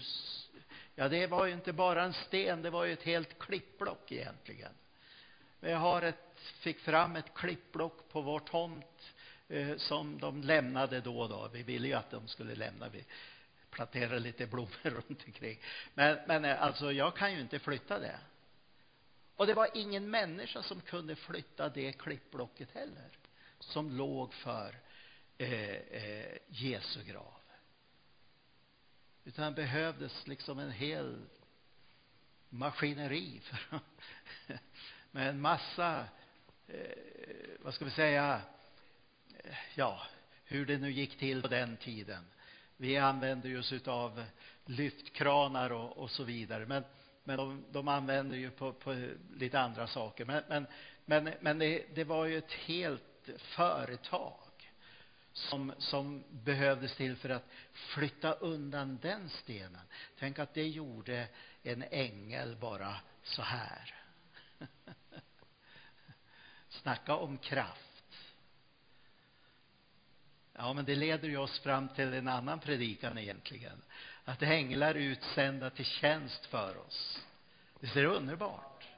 Ja, 0.94 1.08
det 1.08 1.26
var 1.26 1.46
ju 1.46 1.52
inte 1.52 1.72
bara 1.72 2.02
en 2.02 2.12
sten, 2.12 2.62
det 2.62 2.70
var 2.70 2.84
ju 2.84 2.92
ett 2.92 3.02
helt 3.02 3.38
klippblock 3.38 4.12
egentligen. 4.12 4.72
Vi 5.60 5.72
har 5.72 6.02
ett, 6.02 6.38
fick 6.38 6.80
fram 6.80 7.16
ett 7.16 7.34
klippblock 7.34 8.08
på 8.08 8.20
vår 8.20 8.38
tomt 8.38 9.14
eh, 9.48 9.76
som 9.76 10.18
de 10.18 10.42
lämnade 10.42 11.00
då 11.00 11.20
och 11.20 11.28
då. 11.28 11.48
Vi 11.52 11.62
ville 11.62 11.88
ju 11.88 11.94
att 11.94 12.10
de 12.10 12.28
skulle 12.28 12.54
lämna. 12.54 12.88
Vi 12.88 13.04
planterade 13.70 14.18
lite 14.18 14.46
blommor 14.46 14.70
runt 14.82 15.24
omkring. 15.26 15.58
Men, 15.94 16.18
men 16.26 16.44
eh, 16.44 16.62
alltså, 16.62 16.92
jag 16.92 17.16
kan 17.16 17.32
ju 17.32 17.40
inte 17.40 17.58
flytta 17.58 17.98
det. 17.98 18.18
Och 19.36 19.46
det 19.46 19.54
var 19.54 19.68
ingen 19.74 20.10
människa 20.10 20.62
som 20.62 20.80
kunde 20.80 21.16
flytta 21.16 21.68
det 21.68 21.92
klippblocket 21.92 22.70
heller, 22.74 23.18
som 23.58 23.90
låg 23.90 24.34
för 24.34 24.74
eh, 25.38 25.70
eh, 25.70 26.36
Jesu 26.48 27.04
grav. 27.04 27.34
Utan 29.24 29.44
det 29.44 29.62
behövdes 29.62 30.26
liksom 30.26 30.58
en 30.58 30.70
hel 30.70 31.26
maskineri 32.48 33.40
för, 33.44 33.80
med 35.10 35.28
en 35.28 35.40
massa, 35.40 36.04
eh, 36.66 36.78
vad 37.60 37.74
ska 37.74 37.84
vi 37.84 37.90
säga, 37.90 38.40
eh, 39.44 39.56
ja, 39.74 40.02
hur 40.44 40.66
det 40.66 40.78
nu 40.78 40.90
gick 40.90 41.18
till 41.18 41.42
på 41.42 41.48
den 41.48 41.76
tiden. 41.76 42.24
Vi 42.76 42.96
använde 42.96 43.48
ju 43.48 43.58
oss 43.58 43.72
utav 43.72 44.24
lyftkranar 44.64 45.72
och, 45.72 45.96
och 45.96 46.10
så 46.10 46.24
vidare. 46.24 46.66
Men, 46.66 46.84
men 47.24 47.36
de, 47.36 47.64
de 47.72 47.88
använder 47.88 48.36
ju 48.36 48.50
på, 48.50 48.72
på 48.72 49.08
lite 49.34 49.60
andra 49.60 49.86
saker. 49.86 50.24
Men, 50.24 50.42
men, 50.48 50.66
men, 51.04 51.34
men 51.40 51.58
det, 51.58 51.84
det 51.94 52.04
var 52.04 52.26
ju 52.26 52.38
ett 52.38 52.52
helt 52.52 53.28
företag 53.38 54.43
som, 55.34 55.72
som 55.78 56.24
behövdes 56.30 56.96
till 56.96 57.16
för 57.16 57.28
att 57.28 57.48
flytta 57.72 58.32
undan 58.32 58.98
den 59.02 59.28
stenen. 59.28 59.86
Tänk 60.18 60.38
att 60.38 60.54
det 60.54 60.68
gjorde 60.68 61.28
en 61.62 61.84
ängel 61.90 62.56
bara 62.56 62.96
så 63.22 63.42
här. 63.42 63.94
Snacka 66.68 67.16
om 67.16 67.38
kraft. 67.38 67.80
Ja, 70.52 70.72
men 70.72 70.84
det 70.84 70.94
leder 70.94 71.28
ju 71.28 71.36
oss 71.36 71.60
fram 71.60 71.88
till 71.88 72.14
en 72.14 72.28
annan 72.28 72.60
predikan 72.60 73.18
egentligen. 73.18 73.82
Att 74.24 74.42
änglar 74.42 74.90
är 74.90 74.94
utsända 74.94 75.70
till 75.70 75.84
tjänst 75.84 76.46
för 76.46 76.76
oss. 76.76 77.20
Det 77.80 77.96
är 77.96 78.04
underbart. 78.04 78.88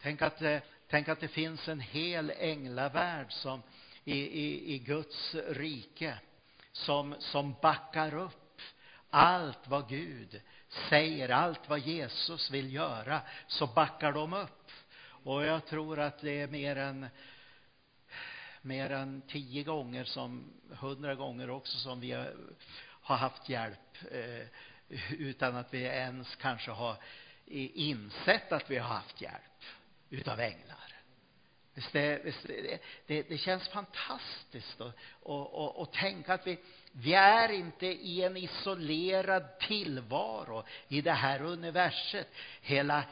Tänk 0.00 0.22
att, 0.22 0.42
eh, 0.42 0.60
tänk 0.88 1.08
att 1.08 1.20
det 1.20 1.28
finns 1.28 1.68
en 1.68 1.80
hel 1.80 2.30
änglavärld 2.30 3.32
som 3.32 3.62
i, 4.04 4.20
i, 4.20 4.74
i 4.74 4.78
Guds 4.78 5.34
rike 5.34 6.18
som, 6.72 7.14
som 7.18 7.54
backar 7.62 8.14
upp 8.14 8.60
allt 9.10 9.68
vad 9.68 9.88
Gud 9.88 10.40
säger, 10.88 11.28
allt 11.28 11.68
vad 11.68 11.78
Jesus 11.78 12.50
vill 12.50 12.72
göra, 12.74 13.20
så 13.46 13.66
backar 13.66 14.12
de 14.12 14.32
upp. 14.32 14.70
Och 15.02 15.44
jag 15.44 15.66
tror 15.66 16.00
att 16.00 16.20
det 16.20 16.40
är 16.40 16.46
mer 16.48 16.76
än 16.76 17.08
mer 18.62 18.90
än 18.90 19.22
tio 19.28 19.62
gånger, 19.62 20.04
som 20.04 20.52
hundra 20.70 21.14
gånger 21.14 21.50
också, 21.50 21.78
som 21.78 22.00
vi 22.00 22.12
har 23.02 23.16
haft 23.16 23.48
hjälp 23.48 23.98
eh, 24.10 24.46
utan 25.10 25.56
att 25.56 25.74
vi 25.74 25.82
ens 25.82 26.36
kanske 26.36 26.70
har 26.70 26.96
insett 27.46 28.52
att 28.52 28.70
vi 28.70 28.78
har 28.78 28.88
haft 28.88 29.20
hjälp 29.20 29.64
utav 30.10 30.40
änglar. 30.40 30.91
Visst 31.74 31.92
det, 31.92 32.24
visst 32.24 32.46
det, 32.46 32.78
det, 33.06 33.22
det 33.28 33.38
känns 33.38 33.68
fantastiskt 33.68 34.80
att 34.80 34.94
och, 35.22 35.54
och, 35.54 35.80
och 35.80 35.92
tänka 35.92 36.34
att 36.34 36.46
vi, 36.46 36.58
vi 36.92 37.14
är 37.14 37.48
inte 37.48 37.86
i 37.86 38.22
en 38.22 38.36
isolerad 38.36 39.58
tillvaro 39.58 40.64
i 40.88 41.00
det 41.00 41.12
här 41.12 41.42
universet. 41.42 42.28
Hela, 42.60 43.04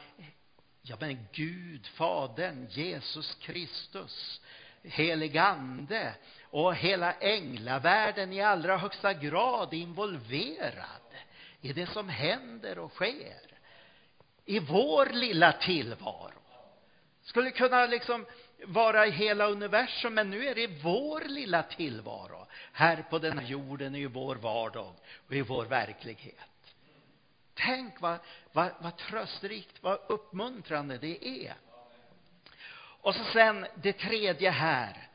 ja 0.82 0.96
men 1.00 1.26
Gud, 1.32 1.86
Fadern, 1.86 2.66
Jesus 2.70 3.34
Kristus, 3.34 4.40
helig 4.82 5.38
ande 5.38 6.14
och 6.42 6.74
hela 6.74 7.12
änglavärlden 7.12 8.32
i 8.32 8.42
allra 8.42 8.76
högsta 8.76 9.14
grad 9.14 9.74
involverad 9.74 11.14
i 11.60 11.72
det 11.72 11.86
som 11.86 12.08
händer 12.08 12.78
och 12.78 12.92
sker 12.92 13.58
i 14.44 14.58
vår 14.58 15.06
lilla 15.06 15.52
tillvaro. 15.52 16.32
Skulle 17.22 17.50
kunna 17.50 17.86
liksom 17.86 18.26
vara 18.66 19.06
i 19.06 19.10
hela 19.10 19.46
universum, 19.46 20.14
men 20.14 20.30
nu 20.30 20.46
är 20.46 20.54
det 20.54 20.66
vår 20.66 21.20
lilla 21.20 21.62
tillvaro 21.62 22.46
här 22.72 23.02
på 23.10 23.18
den 23.18 23.38
här 23.38 23.46
jorden, 23.46 23.94
i 23.94 24.06
vår 24.06 24.36
vardag 24.36 24.94
och 25.26 25.34
i 25.34 25.42
vår 25.42 25.64
verklighet. 25.64 26.36
Tänk 27.54 28.00
vad, 28.00 28.18
vad, 28.52 28.70
vad 28.78 28.96
tröstrikt, 28.96 29.82
vad 29.82 29.98
uppmuntrande 30.08 30.98
det 30.98 31.28
är. 31.28 31.54
Och 33.00 33.14
så 33.14 33.24
sen 33.24 33.66
det 33.74 33.92
tredje 33.92 34.50
här. 34.50 35.08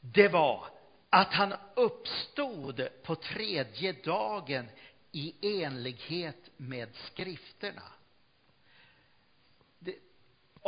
Det 0.00 0.28
var 0.28 0.64
att 1.10 1.32
han 1.32 1.54
uppstod 1.74 2.88
på 3.02 3.14
tredje 3.14 3.92
dagen 3.92 4.68
i 5.12 5.62
enlighet 5.62 6.50
med 6.56 6.96
skrifterna. 6.96 7.82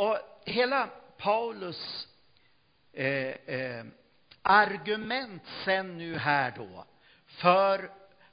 Och 0.01 0.17
hela 0.45 0.89
Paulus 1.17 2.07
eh, 2.93 3.05
eh, 3.55 3.85
argument 4.41 5.43
sen 5.65 5.97
nu 5.97 6.17
här 6.17 6.53
då 6.57 6.85
för 7.27 7.91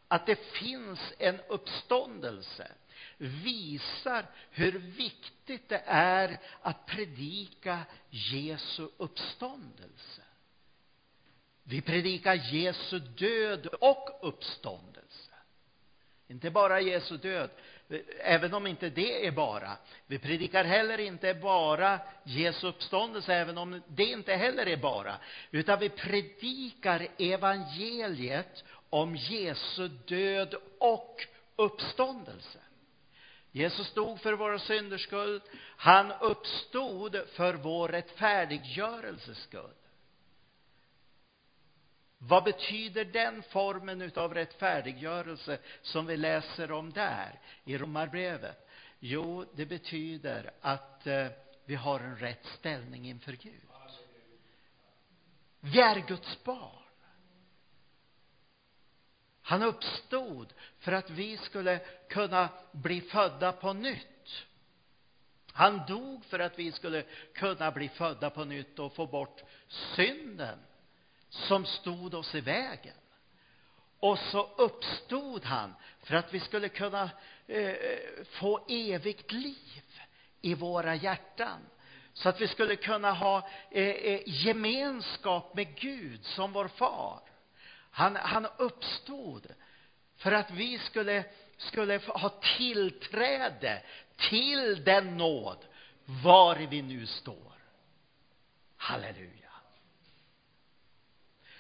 att 0.08 0.26
det 0.26 0.36
finns 0.36 1.00
en 1.18 1.40
uppståndelse 1.48 2.72
visar 3.18 4.26
hur 4.50 4.72
viktigt 4.78 5.68
det 5.68 5.82
är 5.86 6.40
att 6.62 6.86
predika 6.86 7.80
Jesu 8.10 8.88
uppståndelse. 8.96 10.22
Vi 11.62 11.80
predikar 11.80 12.34
Jesu 12.34 12.98
död 12.98 13.66
och 13.66 14.18
uppståndelse. 14.22 15.32
Inte 16.28 16.50
bara 16.50 16.80
Jesu 16.80 17.16
död, 17.16 17.50
även 18.18 18.54
om 18.54 18.66
inte 18.66 18.90
det 18.90 19.26
är 19.26 19.30
bara. 19.30 19.76
Vi 20.06 20.18
predikar 20.18 20.64
heller 20.64 21.00
inte 21.00 21.34
bara 21.34 22.00
Jesu 22.24 22.66
uppståndelse, 22.66 23.34
även 23.34 23.58
om 23.58 23.82
det 23.88 24.04
inte 24.04 24.34
heller 24.34 24.66
är 24.66 24.76
bara. 24.76 25.14
Utan 25.50 25.78
vi 25.78 25.88
predikar 25.88 27.08
evangeliet 27.18 28.64
om 28.90 29.16
Jesu 29.16 29.88
död 29.88 30.54
och 30.78 31.26
uppståndelse. 31.56 32.58
Jesus 33.52 33.94
dog 33.94 34.20
för 34.20 34.32
våra 34.32 34.58
synders 34.58 35.02
skull. 35.02 35.40
Han 35.76 36.12
uppstod 36.20 37.16
för 37.32 37.54
vår 37.54 37.88
rättfärdiggörelses 37.88 39.38
skull. 39.38 39.74
Vad 42.18 42.44
betyder 42.44 43.04
den 43.04 43.42
formen 43.42 44.12
av 44.16 44.34
rättfärdiggörelse 44.34 45.58
som 45.82 46.06
vi 46.06 46.16
läser 46.16 46.72
om 46.72 46.92
där 46.92 47.40
i 47.64 47.78
Romarbrevet? 47.78 48.68
Jo, 48.98 49.44
det 49.54 49.66
betyder 49.66 50.50
att 50.60 51.06
eh, 51.06 51.26
vi 51.64 51.74
har 51.74 52.00
en 52.00 52.16
rätt 52.16 52.46
ställning 52.46 53.08
inför 53.08 53.32
Gud. 53.32 53.62
Vi 55.60 55.80
är 55.80 56.06
Guds 56.08 56.44
barn. 56.44 56.82
Han 59.42 59.62
uppstod 59.62 60.54
för 60.78 60.92
att 60.92 61.10
vi 61.10 61.36
skulle 61.36 61.78
kunna 62.08 62.48
bli 62.72 63.00
födda 63.00 63.52
på 63.52 63.72
nytt. 63.72 64.46
Han 65.52 65.86
dog 65.86 66.24
för 66.24 66.38
att 66.38 66.58
vi 66.58 66.72
skulle 66.72 67.04
kunna 67.34 67.70
bli 67.70 67.88
födda 67.88 68.30
på 68.30 68.44
nytt 68.44 68.78
och 68.78 68.94
få 68.94 69.06
bort 69.06 69.42
synden 69.96 70.58
som 71.28 71.66
stod 71.66 72.14
oss 72.14 72.34
i 72.34 72.40
vägen. 72.40 72.94
Och 74.00 74.18
så 74.18 74.50
uppstod 74.56 75.44
han 75.44 75.74
för 76.02 76.14
att 76.14 76.34
vi 76.34 76.40
skulle 76.40 76.68
kunna 76.68 77.10
eh, 77.46 77.74
få 78.24 78.64
evigt 78.68 79.32
liv 79.32 79.92
i 80.40 80.54
våra 80.54 80.94
hjärtan. 80.94 81.60
Så 82.12 82.28
att 82.28 82.40
vi 82.40 82.48
skulle 82.48 82.76
kunna 82.76 83.12
ha 83.12 83.48
eh, 83.70 83.88
eh 83.88 84.20
gemenskap 84.24 85.54
med 85.54 85.74
Gud 85.76 86.24
som 86.24 86.52
vår 86.52 86.68
far. 86.68 87.20
Han, 87.90 88.16
han 88.16 88.46
uppstod 88.56 89.46
för 90.16 90.32
att 90.32 90.50
vi 90.50 90.78
skulle, 90.78 91.24
skulle 91.56 92.00
ha 92.06 92.28
tillträde 92.28 93.82
till 94.16 94.84
den 94.84 95.16
nåd 95.16 95.64
var 96.04 96.56
vi 96.56 96.82
nu 96.82 97.06
står. 97.06 97.52
Halleluja. 98.76 99.47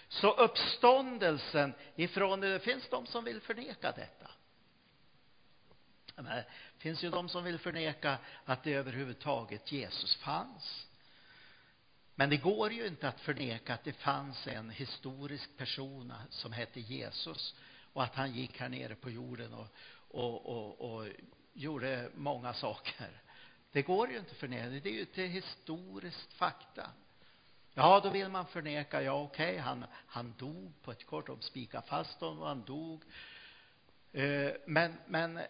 Så 0.08 0.30
uppståndelsen 0.32 1.74
ifrån, 1.96 2.40
det 2.40 2.60
finns 2.60 2.88
de 2.88 3.06
som 3.06 3.24
vill 3.24 3.40
förneka 3.40 3.92
detta. 3.92 4.30
Det 6.16 6.44
finns 6.78 7.04
ju 7.04 7.10
de 7.10 7.28
som 7.28 7.44
vill 7.44 7.58
förneka 7.58 8.18
att 8.44 8.62
det 8.62 8.74
överhuvudtaget 8.74 9.72
Jesus 9.72 10.16
fanns. 10.16 10.86
Men 12.14 12.30
det 12.30 12.36
går 12.36 12.72
ju 12.72 12.86
inte 12.86 13.08
att 13.08 13.20
förneka 13.20 13.74
att 13.74 13.84
det 13.84 13.92
fanns 13.92 14.46
en 14.46 14.70
historisk 14.70 15.56
person 15.56 16.12
som 16.30 16.52
hette 16.52 16.80
Jesus 16.80 17.54
och 17.92 18.02
att 18.02 18.14
han 18.14 18.34
gick 18.34 18.60
här 18.60 18.68
nere 18.68 18.94
på 18.94 19.10
jorden 19.10 19.54
och, 19.54 19.66
och, 20.08 20.46
och, 20.46 20.80
och 20.80 21.06
gjorde 21.52 22.10
många 22.14 22.54
saker. 22.54 23.22
Det 23.72 23.82
går 23.82 24.10
ju 24.10 24.18
inte 24.18 24.30
att 24.30 24.36
förneka, 24.36 24.68
det 24.68 24.88
är 24.88 24.92
ju 24.92 25.02
ett 25.02 25.32
historiskt 25.32 26.32
fakta. 26.32 26.90
Ja, 27.78 28.00
då 28.00 28.10
vill 28.10 28.28
man 28.28 28.46
förneka, 28.46 29.02
ja 29.02 29.12
okej, 29.12 29.50
okay, 29.50 29.58
han, 29.58 29.84
han 30.06 30.34
dog 30.38 30.72
på 30.82 30.92
ett 30.92 31.06
kort, 31.06 31.26
de 31.26 31.42
spikade 31.42 31.86
fast 31.86 32.20
honom 32.20 32.38
och 32.38 32.48
han 32.48 32.64
dog. 32.64 33.04
Eh, 34.12 34.52
men, 34.66 34.96
men 35.06 35.40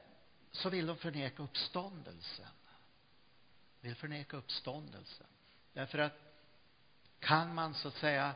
så 0.51 0.71
vill 0.71 0.87
de 0.87 0.97
förneka 0.97 1.43
uppståndelsen. 1.43 2.47
Vill 3.81 3.95
förneka 3.95 4.37
uppståndelsen. 4.37 5.27
Därför 5.73 5.99
att 5.99 6.12
kan 7.19 7.55
man 7.55 7.75
så 7.75 7.88
att 7.88 7.95
säga 7.95 8.35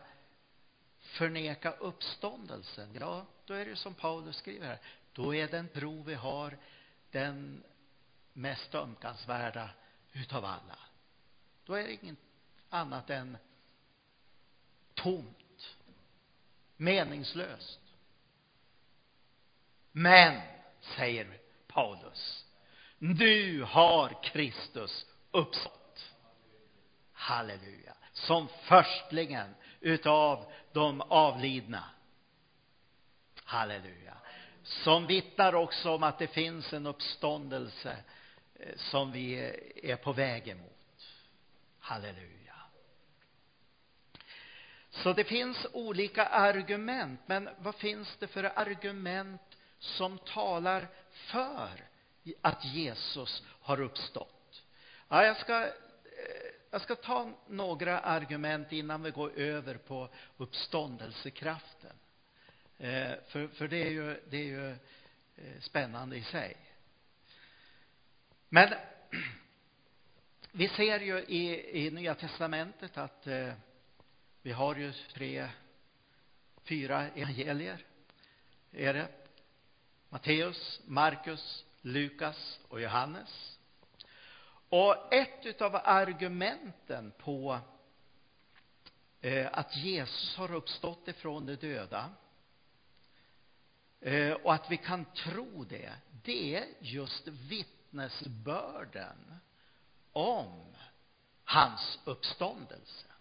förneka 0.99 1.73
uppståndelsen, 1.73 2.95
ja, 3.01 3.27
då 3.45 3.55
är 3.55 3.67
det 3.67 3.77
som 3.77 3.95
Paulus 3.95 4.37
skriver 4.37 4.67
här. 4.67 4.81
Då 5.13 5.35
är 5.35 5.49
den 5.49 5.69
tro 5.69 6.03
vi 6.03 6.15
har 6.15 6.59
den 7.11 7.65
mest 8.33 8.75
ömkansvärda 8.75 9.71
utav 10.13 10.45
alla. 10.45 10.79
Då 11.65 11.75
är 11.75 11.83
det 11.83 11.93
inget 11.93 12.19
annat 12.69 13.11
än 13.11 13.39
tomt, 15.03 15.77
meningslöst. 16.77 17.81
Men, 19.93 20.41
säger 20.81 21.39
Paulus, 21.67 22.47
nu 22.99 23.63
har 23.63 24.23
Kristus 24.23 25.07
uppstått. 25.31 26.13
Halleluja. 27.13 27.95
Som 28.13 28.49
förstlingen 28.49 29.55
utav 29.81 30.53
de 30.73 31.01
avlidna. 31.01 31.85
Halleluja. 33.45 34.17
Som 34.63 35.07
vittnar 35.07 35.55
också 35.55 35.95
om 35.95 36.03
att 36.03 36.19
det 36.19 36.27
finns 36.27 36.73
en 36.73 36.87
uppståndelse 36.87 37.97
eh, 38.55 38.77
som 38.77 39.13
vi 39.13 39.35
eh, 39.35 39.91
är 39.91 39.97
på 39.97 40.13
väg 40.13 40.49
emot. 40.49 41.07
Halleluja. 41.79 42.42
Så 44.93 45.13
det 45.13 45.25
finns 45.25 45.67
olika 45.73 46.27
argument, 46.27 47.21
men 47.27 47.49
vad 47.59 47.75
finns 47.75 48.17
det 48.19 48.27
för 48.27 48.59
argument 48.59 49.41
som 49.79 50.19
talar 50.19 50.89
för 51.13 51.71
att 52.41 52.65
Jesus 52.65 53.43
har 53.61 53.81
uppstått? 53.81 54.63
Ja, 55.09 55.25
jag 55.25 55.37
ska 55.37 55.65
eh, 55.65 55.71
jag 56.73 56.81
ska 56.81 56.95
ta 56.95 57.31
några 57.49 58.01
argument 58.01 58.73
innan 58.73 59.03
vi 59.03 59.11
går 59.11 59.33
över 59.37 59.75
på 59.77 60.09
uppståndelsekraften. 60.37 61.93
Eh, 62.79 63.13
för, 63.29 63.49
för 63.49 63.69
det 63.69 63.83
är 63.83 63.91
ju, 63.91 64.21
det 64.31 64.37
är 64.37 64.45
ju 64.45 64.71
eh, 64.71 65.61
spännande 65.61 66.17
i 66.17 66.23
sig. 66.23 66.57
Men 68.49 68.75
vi 70.53 70.69
ser 70.69 71.01
ju 71.01 71.19
i, 71.19 71.77
i 71.87 71.91
Nya 71.91 72.15
Testamentet 72.15 72.99
att 72.99 73.27
eh, 73.27 73.53
vi 74.43 74.53
har 74.53 74.75
ju 74.75 74.93
tre, 74.93 75.49
fyra 76.65 77.09
evangelier. 77.09 77.85
Är 78.73 78.95
det 78.95 79.09
Matteus, 80.09 80.81
Markus, 80.85 81.65
Lukas 81.83 82.61
och 82.69 82.81
Johannes. 82.81 83.59
Och 84.69 85.15
ett 85.15 85.63
av 85.63 85.81
argumenten 85.85 87.13
på 87.19 87.59
eh, 89.21 89.49
att 89.53 89.77
Jesus 89.77 90.37
har 90.37 90.55
uppstått 90.55 91.09
ifrån 91.09 91.47
de 91.47 91.57
döda 91.57 92.11
eh, 94.01 94.33
och 94.33 94.55
att 94.55 94.71
vi 94.71 94.77
kan 94.77 95.05
tro 95.05 95.65
det, 95.65 95.93
det 96.23 96.57
är 96.57 96.67
just 96.81 97.29
vittnesbörden 97.29 99.39
om 100.13 100.75
hans 101.45 101.99
uppståndelse. 102.05 103.12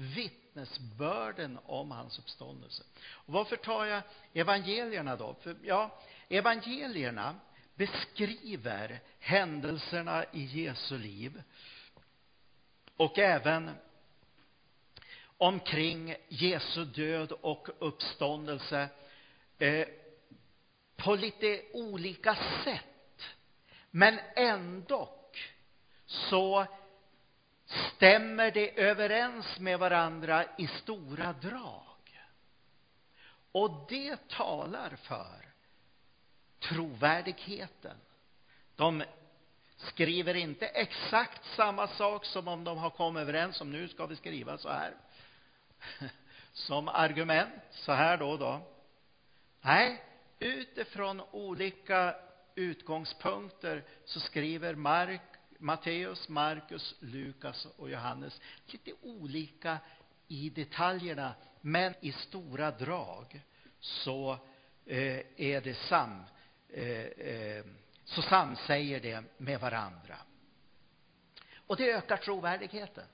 Vittnesbörden 0.00 1.58
om 1.64 1.90
hans 1.90 2.18
uppståndelse. 2.18 2.82
Och 3.02 3.32
varför 3.32 3.56
tar 3.56 3.84
jag 3.84 4.02
evangelierna 4.32 5.16
då? 5.16 5.34
För, 5.34 5.56
ja, 5.62 6.00
evangelierna 6.28 7.34
beskriver 7.74 9.00
händelserna 9.18 10.24
i 10.24 10.44
Jesu 10.44 10.98
liv 10.98 11.42
och 12.96 13.18
även 13.18 13.70
omkring 15.38 16.14
Jesu 16.28 16.84
död 16.84 17.32
och 17.32 17.68
uppståndelse 17.78 18.88
eh, 19.58 19.88
på 20.96 21.14
lite 21.14 21.62
olika 21.72 22.36
sätt. 22.64 23.22
Men 23.90 24.20
ändå 24.36 25.08
så 26.06 26.66
stämmer 27.70 28.50
det 28.50 28.80
överens 28.80 29.58
med 29.58 29.78
varandra 29.78 30.44
i 30.58 30.66
stora 30.66 31.32
drag. 31.32 31.86
Och 33.52 33.86
det 33.88 34.28
talar 34.28 34.96
för 34.96 35.50
trovärdigheten. 36.58 37.96
De 38.76 39.02
skriver 39.76 40.34
inte 40.34 40.66
exakt 40.66 41.44
samma 41.44 41.88
sak 41.88 42.24
som 42.24 42.48
om 42.48 42.64
de 42.64 42.78
har 42.78 42.90
kommit 42.90 43.20
överens 43.20 43.60
om 43.60 43.72
nu 43.72 43.88
ska 43.88 44.06
vi 44.06 44.16
skriva 44.16 44.58
så 44.58 44.68
här. 44.68 44.94
Som 46.52 46.88
argument, 46.88 47.62
så 47.70 47.92
här 47.92 48.16
då 48.16 48.30
och 48.30 48.38
då. 48.38 48.60
Nej, 49.60 50.04
utifrån 50.38 51.22
olika 51.30 52.14
utgångspunkter 52.54 53.84
så 54.04 54.20
skriver 54.20 54.74
Mark, 54.74 55.29
Matteus, 55.60 56.28
Markus, 56.28 56.94
Lukas 57.00 57.66
och 57.76 57.90
Johannes 57.90 58.40
lite 58.66 58.92
olika 59.02 59.78
i 60.28 60.50
detaljerna, 60.50 61.34
men 61.60 61.94
i 62.00 62.12
stora 62.12 62.70
drag 62.70 63.42
så 63.80 64.38
eh, 64.86 65.22
är 65.36 65.60
det 65.60 65.74
sam 65.74 66.24
Eh, 66.72 67.26
eh, 67.26 67.64
så 68.04 68.22
samsäger 68.22 69.00
det 69.00 69.24
med 69.36 69.60
varandra. 69.60 70.16
Och 71.54 71.76
det 71.76 71.92
ökar 71.92 72.16
trovärdigheten. 72.16 73.06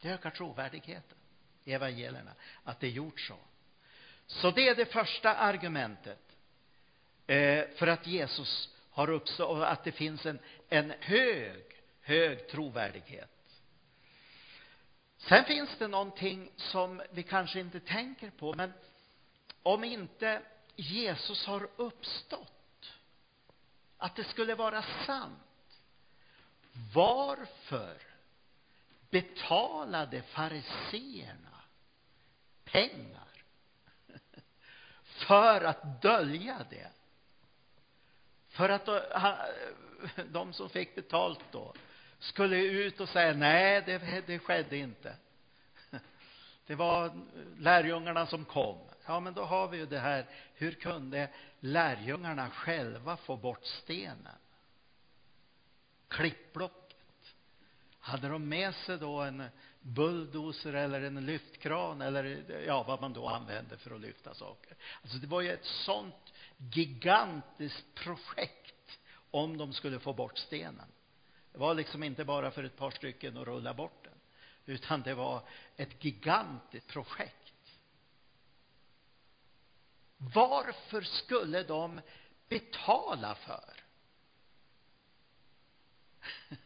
Det 0.00 0.08
ökar 0.08 0.30
trovärdigheten 0.30 1.18
i 1.64 1.72
evangelierna, 1.72 2.32
att 2.64 2.80
det 2.80 2.86
är 2.86 2.90
gjort 2.90 3.20
så. 3.20 3.38
Så 4.26 4.50
det 4.50 4.68
är 4.68 4.74
det 4.74 4.86
första 4.86 5.34
argumentet 5.34 6.36
eh, 7.26 7.64
för 7.76 7.86
att 7.86 8.06
Jesus 8.06 8.75
har 8.96 9.10
uppstått 9.10 9.48
och 9.48 9.72
att 9.72 9.84
det 9.84 9.92
finns 9.92 10.26
en, 10.26 10.38
en 10.68 10.92
hög, 11.00 11.64
hög 12.00 12.48
trovärdighet. 12.48 13.30
Sen 15.16 15.44
finns 15.44 15.70
det 15.78 15.88
någonting 15.88 16.50
som 16.56 17.02
vi 17.10 17.22
kanske 17.22 17.60
inte 17.60 17.80
tänker 17.80 18.30
på, 18.30 18.54
men 18.54 18.72
om 19.62 19.84
inte 19.84 20.42
Jesus 20.76 21.46
har 21.46 21.68
uppstått, 21.76 22.92
att 23.98 24.16
det 24.16 24.24
skulle 24.24 24.54
vara 24.54 24.82
sant, 25.06 25.80
varför 26.94 27.96
betalade 29.10 30.22
fariseerna 30.22 31.60
pengar 32.64 33.44
för 35.04 35.64
att 35.64 36.02
dölja 36.02 36.66
det? 36.70 36.90
För 38.56 38.68
att 38.68 38.88
de 40.26 40.52
som 40.52 40.68
fick 40.68 40.94
betalt 40.94 41.40
då 41.52 41.74
skulle 42.18 42.56
ut 42.56 43.00
och 43.00 43.08
säga 43.08 43.34
nej, 43.34 43.82
det, 43.86 44.22
det 44.26 44.38
skedde 44.38 44.76
inte. 44.76 45.16
Det 46.66 46.74
var 46.74 47.10
lärjungarna 47.58 48.26
som 48.26 48.44
kom. 48.44 48.78
Ja, 49.06 49.20
men 49.20 49.34
då 49.34 49.44
har 49.44 49.68
vi 49.68 49.76
ju 49.76 49.86
det 49.86 49.98
här, 49.98 50.26
hur 50.54 50.72
kunde 50.72 51.28
lärjungarna 51.60 52.50
själva 52.50 53.16
få 53.16 53.36
bort 53.36 53.64
stenen? 53.64 54.38
Klippblocket. 56.08 56.96
Hade 58.00 58.28
de 58.28 58.48
med 58.48 58.74
sig 58.74 58.98
då 58.98 59.20
en 59.20 59.44
bulldozer 59.80 60.72
eller 60.72 61.00
en 61.00 61.26
lyftkran 61.26 62.02
eller 62.02 62.44
ja, 62.66 62.82
vad 62.82 63.00
man 63.00 63.12
då 63.12 63.28
använde 63.28 63.76
för 63.76 63.94
att 63.94 64.00
lyfta 64.00 64.34
saker. 64.34 64.76
Alltså 65.02 65.18
det 65.18 65.26
var 65.26 65.40
ju 65.40 65.52
ett 65.52 65.64
sånt 65.64 66.25
gigantiskt 66.56 67.94
projekt 67.94 68.98
om 69.30 69.56
de 69.56 69.72
skulle 69.72 70.00
få 70.00 70.12
bort 70.12 70.38
stenen. 70.38 70.92
Det 71.52 71.58
var 71.58 71.74
liksom 71.74 72.02
inte 72.02 72.24
bara 72.24 72.50
för 72.50 72.64
ett 72.64 72.76
par 72.76 72.90
stycken 72.90 73.36
att 73.36 73.46
rulla 73.46 73.74
bort 73.74 74.04
den, 74.04 74.20
utan 74.66 75.02
det 75.02 75.14
var 75.14 75.42
ett 75.76 76.04
gigantiskt 76.04 76.88
projekt. 76.88 77.42
Varför 80.16 81.02
skulle 81.02 81.62
de 81.62 82.00
betala 82.48 83.34
för 83.34 83.74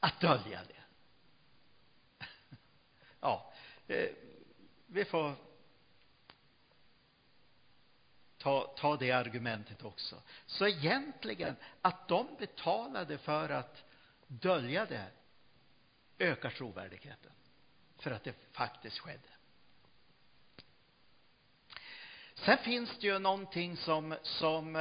att 0.00 0.20
dölja 0.20 0.60
det? 0.64 0.74
Ja, 3.20 3.52
eh, 3.86 4.08
vi 4.86 5.04
får 5.04 5.34
ta, 8.40 8.74
ta 8.76 8.96
det 8.96 9.10
argumentet 9.10 9.84
också. 9.84 10.22
Så 10.46 10.66
egentligen, 10.66 11.56
att 11.82 12.08
de 12.08 12.36
betalade 12.38 13.18
för 13.18 13.48
att 13.48 13.84
dölja 14.26 14.86
det 14.86 15.06
ökar 16.18 16.50
trovärdigheten 16.50 17.32
för 17.98 18.10
att 18.10 18.24
det 18.24 18.34
faktiskt 18.52 18.98
skedde. 18.98 19.28
Sen 22.34 22.58
finns 22.58 22.98
det 22.98 23.06
ju 23.06 23.18
någonting 23.18 23.76
som, 23.76 24.16
som 24.22 24.76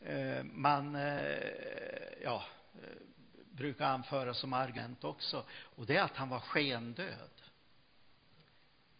eh, 0.00 0.42
man 0.42 0.94
eh, 0.94 2.22
ja, 2.22 2.44
eh, 2.82 2.88
brukar 3.50 3.84
anföra 3.84 4.34
som 4.34 4.52
argument 4.52 5.04
också. 5.04 5.44
Och 5.50 5.86
det 5.86 5.96
är 5.96 6.02
att 6.02 6.16
han 6.16 6.28
var 6.28 6.40
skendöd. 6.40 7.42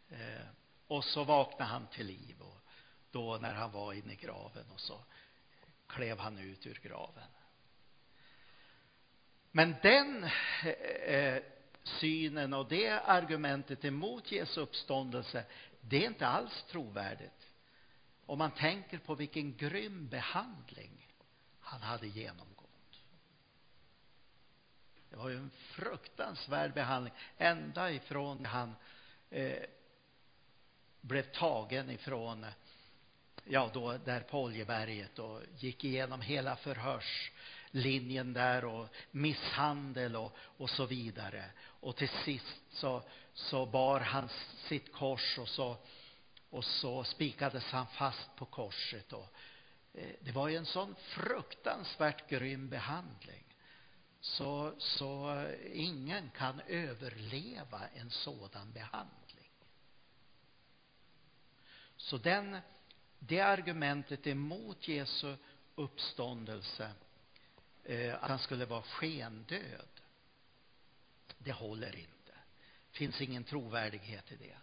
Eh, 0.09 0.46
och 0.87 1.05
så 1.05 1.24
vaknade 1.24 1.70
han 1.70 1.87
till 1.87 2.07
liv 2.07 2.40
och 2.40 2.60
då 3.11 3.38
när 3.40 3.55
han 3.55 3.70
var 3.70 3.92
inne 3.92 4.12
i 4.12 4.16
graven 4.16 4.64
och 4.70 4.81
så 4.81 5.01
klev 5.87 6.18
han 6.18 6.38
ut 6.38 6.66
ur 6.66 6.81
graven. 6.83 7.29
Men 9.53 9.75
den 9.83 10.25
eh, 10.64 10.70
eh, 11.14 11.42
synen 11.85 12.55
och 12.55 12.68
det 12.68 12.88
argumentet 12.88 13.85
emot 13.85 14.33
Jesu 14.33 14.61
uppståndelse, 14.61 15.44
det 15.81 16.05
är 16.05 16.09
inte 16.09 16.27
alls 16.27 16.64
trovärdigt. 16.68 17.49
Om 18.27 18.38
man 18.38 18.51
tänker 18.51 18.99
på 18.99 19.14
vilken 19.14 19.57
grym 19.57 20.09
behandling 20.09 21.09
han 21.61 21.83
hade 21.83 22.07
genomgått. 22.07 23.03
Det 25.11 25.16
var 25.16 25.29
ju 25.29 25.37
en 25.37 25.51
fruktansvärd 25.51 26.75
behandling 26.75 27.14
ända 27.38 27.90
ifrån 27.90 28.44
han 28.44 28.75
eh, 29.31 29.64
blev 31.01 31.23
tagen 31.23 31.90
ifrån 31.90 32.44
eh, 32.44 32.51
ja, 33.51 33.71
då 33.73 33.97
där 33.97 34.21
på 34.21 34.43
Oljeberget 34.43 35.19
och 35.19 35.43
gick 35.59 35.85
igenom 35.85 36.21
hela 36.21 36.57
förhörslinjen 36.57 38.33
där 38.33 38.65
och 38.65 38.89
misshandel 39.11 40.17
och, 40.17 40.37
och 40.37 40.71
så 40.71 40.87
vidare. 40.87 41.45
Och 41.61 41.97
till 41.97 42.09
sist 42.09 42.63
så, 42.71 43.03
så 43.35 43.67
bar 43.67 44.01
han 44.01 44.29
sitt 44.69 44.93
kors 44.93 45.39
och 45.39 45.49
så, 45.49 45.77
och 46.51 46.65
så 46.65 47.05
spikades 47.05 47.65
han 47.65 47.87
fast 47.87 48.37
på 48.37 48.45
korset. 48.45 49.13
Och, 49.13 49.29
eh, 49.95 50.15
det 50.21 50.33
var 50.33 50.49
ju 50.49 50.57
en 50.57 50.67
sån 50.67 50.95
fruktansvärt 50.95 52.31
grym 52.31 52.69
behandling. 52.69 53.45
Så, 54.21 54.75
så 54.79 55.35
eh, 55.35 55.55
ingen 55.73 56.31
kan 56.31 56.61
överleva 56.67 57.81
en 57.95 58.11
sådan 58.11 58.73
behandling. 58.73 59.51
Så 61.97 62.17
den, 62.17 62.57
det 63.20 63.40
argumentet 63.40 64.26
emot 64.26 64.88
Jesu 64.88 65.37
uppståndelse, 65.74 66.92
eh, 67.85 68.14
att 68.14 68.28
han 68.28 68.38
skulle 68.38 68.66
vara 68.66 68.83
skendöd, 68.83 70.00
det 71.38 71.52
håller 71.52 71.96
inte. 71.96 72.33
Det 72.90 72.98
finns 72.98 73.20
ingen 73.20 73.44
trovärdighet 73.44 74.33
i 74.33 74.37
det. 74.37 74.56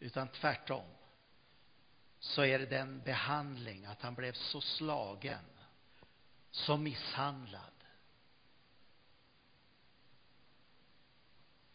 Utan 0.00 0.28
tvärtom 0.28 0.86
så 2.18 2.44
är 2.44 2.58
det 2.58 2.66
den 2.66 3.00
behandling, 3.00 3.84
att 3.84 4.02
han 4.02 4.14
blev 4.14 4.32
så 4.32 4.60
slagen, 4.60 5.44
så 6.50 6.76
misshandlad, 6.76 7.72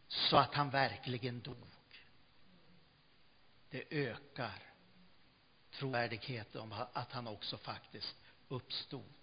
så 0.07 0.38
att 0.38 0.53
han 0.53 0.69
verkligen 0.69 1.41
dog 1.41 1.73
det 3.73 3.83
ökar 3.89 4.72
trovärdigheten 5.73 6.62
om 6.62 6.73
att 6.93 7.12
han 7.12 7.27
också 7.27 7.57
faktiskt 7.57 8.15
uppstod. 8.47 9.13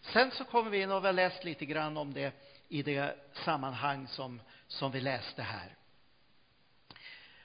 Sen 0.00 0.30
så 0.30 0.44
kommer 0.44 0.70
vi 0.70 0.82
in 0.82 0.90
och 0.90 1.02
vi 1.02 1.06
har 1.06 1.12
läst 1.12 1.44
lite 1.44 1.66
grann 1.66 1.96
om 1.96 2.12
det 2.12 2.34
i 2.68 2.82
det 2.82 3.16
sammanhang 3.32 4.08
som, 4.08 4.40
som 4.66 4.92
vi 4.92 5.00
läste 5.00 5.42
här. 5.42 5.76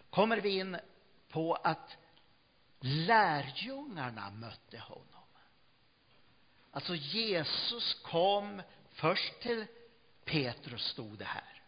Kommer 0.09 0.37
vi 0.37 0.49
in 0.49 0.77
på 1.29 1.53
att 1.53 1.97
lärjungarna 2.79 4.29
mötte 4.29 4.77
honom. 4.77 5.05
Alltså 6.71 6.95
Jesus 6.95 7.93
kom 7.93 8.61
först 8.91 9.39
till 9.41 9.65
Petrus, 10.25 10.81
stod 10.81 11.17
det 11.17 11.25
här. 11.25 11.61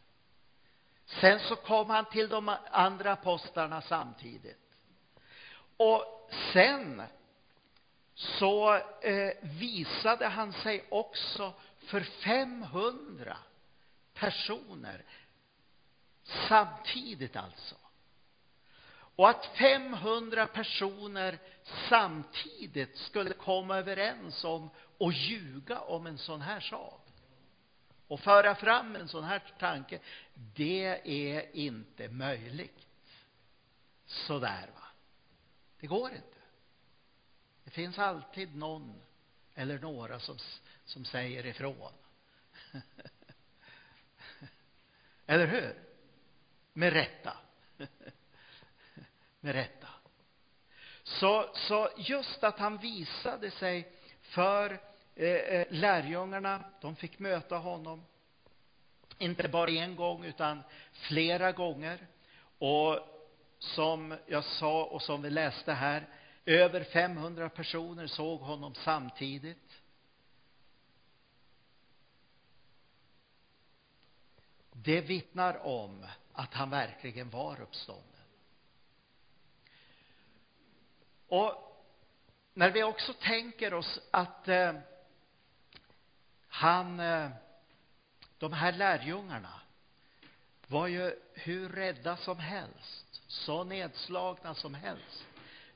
Sen 1.06 1.40
så 1.40 1.56
kom 1.56 1.90
han 1.90 2.06
till 2.06 2.30
de 2.30 2.56
andra 2.72 3.12
apostlarna 3.12 3.82
samtidigt. 3.82 4.74
Och 5.78 6.17
sen 6.54 7.04
så 8.16 8.76
eh, 9.02 9.32
visade 9.42 10.28
han 10.28 10.54
sig 10.54 10.86
också 10.90 11.54
för 11.78 12.02
500 12.02 13.38
personer 14.14 15.06
samtidigt 16.48 17.36
alltså. 17.36 17.76
Och 18.90 19.30
att 19.30 19.46
500 19.46 20.48
personer 20.48 21.40
samtidigt 21.90 22.98
skulle 22.98 23.34
komma 23.34 23.78
överens 23.78 24.44
om 24.44 24.70
att 25.00 25.16
ljuga 25.16 25.80
om 25.80 26.08
en 26.08 26.18
sån 26.18 26.42
här 26.42 26.60
sak 26.60 27.08
och 28.08 28.20
föra 28.20 28.56
fram 28.56 28.96
en 28.96 29.08
sån 29.08 29.24
här 29.24 29.44
tanke, 29.60 30.00
det 30.34 31.02
är 31.06 31.56
inte 31.56 32.10
möjligt. 32.10 32.88
Sådär. 34.06 34.70
Det 35.80 35.88
går 35.88 36.12
inte. 36.12 36.38
Det 37.64 37.72
finns 37.72 38.00
alltid 38.00 38.56
någon 38.56 39.02
eller 39.56 39.80
några 39.80 40.20
som, 40.20 40.38
som 40.86 41.06
säger 41.06 41.46
ifrån. 41.46 41.92
eller 45.26 45.48
hur? 45.48 45.84
Med 46.74 46.94
rätta. 46.94 47.38
Med 49.40 49.56
rätta. 49.56 49.88
Så, 51.04 51.50
så 51.56 51.90
just 51.98 52.44
att 52.44 52.60
han 52.60 52.78
visade 52.78 53.52
sig 53.52 53.92
för 54.22 54.80
eh, 55.16 55.28
eh, 55.28 55.68
lärjungarna, 55.70 56.64
de 56.82 56.96
fick 56.96 57.20
möta 57.20 57.58
honom. 57.58 58.06
Inte 59.18 59.48
bara 59.48 59.70
en 59.70 59.96
gång, 59.96 60.26
utan 60.26 60.64
flera 60.92 61.52
gånger. 61.52 62.08
Och 62.58 63.17
som 63.60 64.18
jag 64.28 64.44
sa 64.44 64.84
och 64.84 65.02
som 65.02 65.22
vi 65.22 65.30
läste 65.30 65.74
här, 65.74 66.08
över 66.46 66.84
500 66.84 67.50
personer 67.50 68.08
såg 68.08 68.40
honom 68.42 68.76
samtidigt. 68.76 69.82
Det 74.72 75.02
vittnar 75.02 75.66
om 75.66 76.06
att 76.34 76.54
han 76.54 76.70
verkligen 76.70 77.30
var 77.30 77.62
uppstånden. 77.62 78.04
Och 81.28 81.68
när 82.54 82.72
vi 82.72 82.84
också 82.84 83.14
tänker 83.14 83.74
oss 83.74 84.00
att 84.12 84.48
eh, 84.48 84.74
han, 86.48 87.00
eh, 87.00 87.30
de 88.38 88.54
här 88.54 88.72
lärjungarna 88.72 89.62
var 90.68 90.88
ju 90.88 91.20
hur 91.34 91.70
rädda 91.70 92.18
som 92.18 92.40
helst, 92.40 93.07
så 93.28 93.64
nedslagna 93.64 94.56
som 94.56 94.74
helst. 94.74 95.26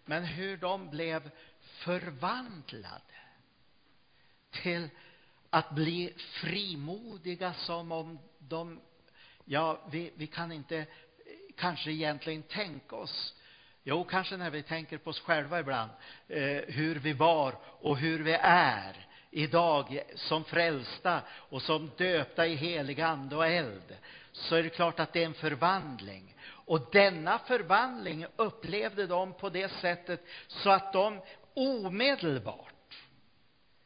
Men 0.06 0.24
hur 0.24 0.58
de 0.58 0.90
blev 0.90 1.32
förvandlade 1.62 3.02
till 4.52 4.90
att 5.50 5.72
bli 5.72 6.14
frimodiga 6.18 7.54
som 7.54 7.92
om 7.92 8.20
de, 8.40 8.82
ja, 9.46 9.82
vi, 9.92 10.12
vi 10.16 10.28
kan 10.28 10.52
inte 10.52 10.86
kanske 11.56 11.92
egentligen 11.92 12.44
tänka 12.44 12.96
oss 12.96 13.36
Jo, 13.84 14.04
kanske 14.04 14.38
när 14.38 14.50
vi 14.50 14.64
tänker 14.64 14.98
på 14.98 15.10
oss 15.10 15.20
själva 15.20 15.60
ibland, 15.60 15.92
eh, 16.28 16.62
hur 16.68 16.96
vi 16.96 17.14
var 17.14 17.56
och 17.64 17.98
hur 17.98 18.24
vi 18.24 18.34
är 18.42 19.08
idag 19.32 20.02
som 20.16 20.44
frälsta 20.44 21.22
och 21.30 21.62
som 21.62 21.92
döpta 21.98 22.48
i 22.48 22.56
helig 22.56 23.02
ande 23.02 23.36
och 23.36 23.48
eld 23.48 23.98
så 24.32 24.56
är 24.56 24.64
det 24.64 24.70
klart 24.70 25.00
att 25.00 25.14
det 25.14 25.22
är 25.22 25.26
en 25.26 25.34
förvandling. 25.34 26.36
Och 26.72 26.90
denna 26.92 27.40
förvandling 27.40 28.26
upplevde 28.36 29.08
de 29.08 29.34
på 29.34 29.50
det 29.50 29.70
sättet 29.70 30.26
så 30.48 30.70
att 30.70 30.94
de 30.94 31.22
omedelbart 31.54 32.96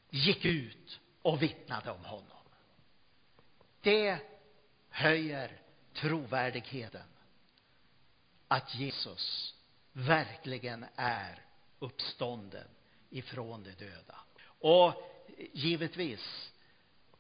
gick 0.09 0.45
ut 0.45 0.99
och 1.21 1.41
vittnade 1.41 1.91
om 1.91 2.05
honom. 2.05 2.37
Det 3.81 4.17
höjer 4.89 5.51
trovärdigheten 5.93 7.07
att 8.47 8.75
Jesus 8.75 9.55
verkligen 9.93 10.85
är 10.95 11.41
uppstånden 11.79 12.67
ifrån 13.09 13.63
de 13.63 13.71
döda. 13.71 14.19
Och 14.59 14.93
givetvis, 15.53 16.51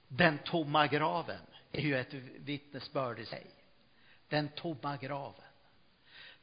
den 0.07 0.37
tomma 0.37 0.87
graven 0.87 1.41
är 1.71 1.81
ju 1.81 1.99
ett 1.99 2.13
vittnesbörd 2.37 3.19
i 3.19 3.25
sig. 3.25 3.45
Den 4.27 4.47
tomma 4.47 4.97
graven. 4.97 5.44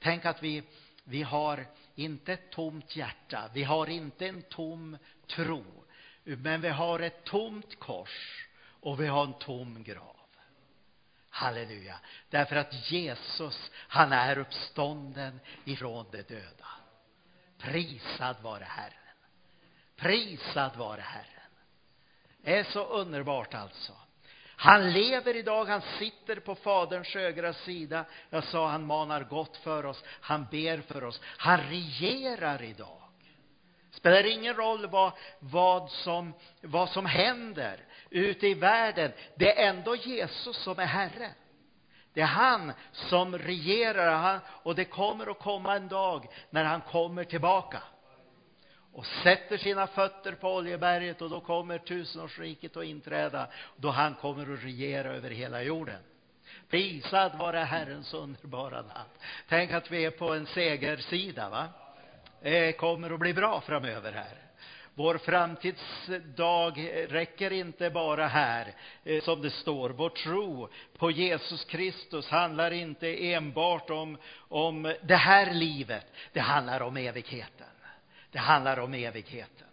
Tänk 0.02 0.24
att 0.24 0.42
vi, 0.42 0.62
vi 1.04 1.22
har 1.22 1.66
inte 1.94 2.32
ett 2.32 2.50
tomt 2.50 2.96
hjärta, 2.96 3.50
vi 3.52 3.64
har 3.64 3.90
inte 3.90 4.28
en 4.28 4.42
tom 4.42 4.98
tro, 5.26 5.64
men 6.24 6.60
vi 6.60 6.68
har 6.68 7.00
ett 7.00 7.24
tomt 7.24 7.78
kors 7.78 8.48
och 8.80 9.00
vi 9.00 9.06
har 9.06 9.24
en 9.24 9.38
tom 9.38 9.82
grav. 9.82 10.16
Halleluja. 11.28 11.98
Därför 12.30 12.56
att 12.56 12.90
Jesus, 12.90 13.70
han 13.74 14.12
är 14.12 14.38
uppstånden 14.38 15.40
ifrån 15.64 16.06
de 16.12 16.22
döda. 16.22 16.66
Prisad 17.58 18.36
vare 18.42 18.64
Herren. 18.64 19.16
Prisad 19.96 20.76
vare 20.76 21.00
Herren. 21.00 21.50
Det 22.42 22.58
är 22.58 22.64
så 22.64 22.84
underbart 22.84 23.54
alltså. 23.54 23.92
Han 24.62 24.92
lever 24.92 25.36
idag, 25.36 25.64
han 25.64 25.82
sitter 25.98 26.36
på 26.36 26.54
Faderns 26.54 27.14
högra 27.14 27.52
sida. 27.52 28.04
Jag 28.30 28.44
sa 28.44 28.68
han 28.68 28.86
manar 28.86 29.24
gott 29.24 29.56
för 29.56 29.86
oss, 29.86 30.04
han 30.20 30.46
ber 30.50 30.80
för 30.80 31.04
oss, 31.04 31.20
han 31.24 31.60
regerar 31.60 32.62
idag. 32.62 33.02
Spelar 33.90 34.26
ingen 34.26 34.54
roll 34.54 34.86
vad, 34.86 35.12
vad, 35.38 35.90
som, 35.90 36.34
vad 36.60 36.88
som 36.88 37.06
händer 37.06 37.84
ute 38.10 38.46
i 38.46 38.54
världen. 38.54 39.12
Det 39.36 39.58
är 39.58 39.68
ändå 39.68 39.96
Jesus 39.96 40.56
som 40.56 40.78
är 40.78 40.86
Herre. 40.86 41.30
Det 42.12 42.20
är 42.20 42.26
han 42.26 42.72
som 42.92 43.38
regerar 43.38 44.40
och 44.62 44.74
det 44.74 44.84
kommer 44.84 45.30
att 45.30 45.38
komma 45.38 45.76
en 45.76 45.88
dag 45.88 46.26
när 46.50 46.64
han 46.64 46.80
kommer 46.80 47.24
tillbaka 47.24 47.82
och 48.92 49.06
sätter 49.06 49.56
sina 49.56 49.86
fötter 49.86 50.32
på 50.32 50.54
Oljeberget 50.54 51.22
och 51.22 51.30
då 51.30 51.40
kommer 51.40 51.78
tusenårsriket 51.78 52.76
att 52.76 52.84
inträda 52.84 53.46
då 53.76 53.90
han 53.90 54.14
kommer 54.14 54.54
att 54.54 54.64
regera 54.64 55.08
över 55.12 55.30
hela 55.30 55.62
jorden. 55.62 56.00
Prisad 56.70 57.38
vare 57.38 57.58
Herrens 57.58 58.14
underbara 58.14 58.82
namn. 58.82 59.10
Tänk 59.48 59.72
att 59.72 59.90
vi 59.90 60.04
är 60.04 60.10
på 60.10 60.34
en 60.34 60.46
segersida, 60.46 61.48
va? 61.48 61.68
Det 62.42 62.72
kommer 62.72 63.10
att 63.10 63.20
bli 63.20 63.34
bra 63.34 63.60
framöver 63.60 64.12
här. 64.12 64.38
Vår 64.94 65.18
framtidsdag 65.18 66.90
räcker 67.08 67.52
inte 67.52 67.90
bara 67.90 68.26
här, 68.26 68.74
eh, 69.04 69.22
som 69.22 69.42
det 69.42 69.50
står. 69.50 69.90
Vår 69.90 70.08
tro 70.08 70.68
på 70.98 71.10
Jesus 71.10 71.64
Kristus 71.64 72.28
handlar 72.28 72.70
inte 72.70 73.32
enbart 73.32 73.90
om, 73.90 74.18
om 74.48 74.94
det 75.02 75.16
här 75.16 75.54
livet. 75.54 76.06
Det 76.32 76.40
handlar 76.40 76.80
om 76.80 76.96
evigheten. 76.96 77.66
Det 78.32 78.38
handlar 78.38 78.78
om 78.78 78.94
evigheten. 78.94 79.66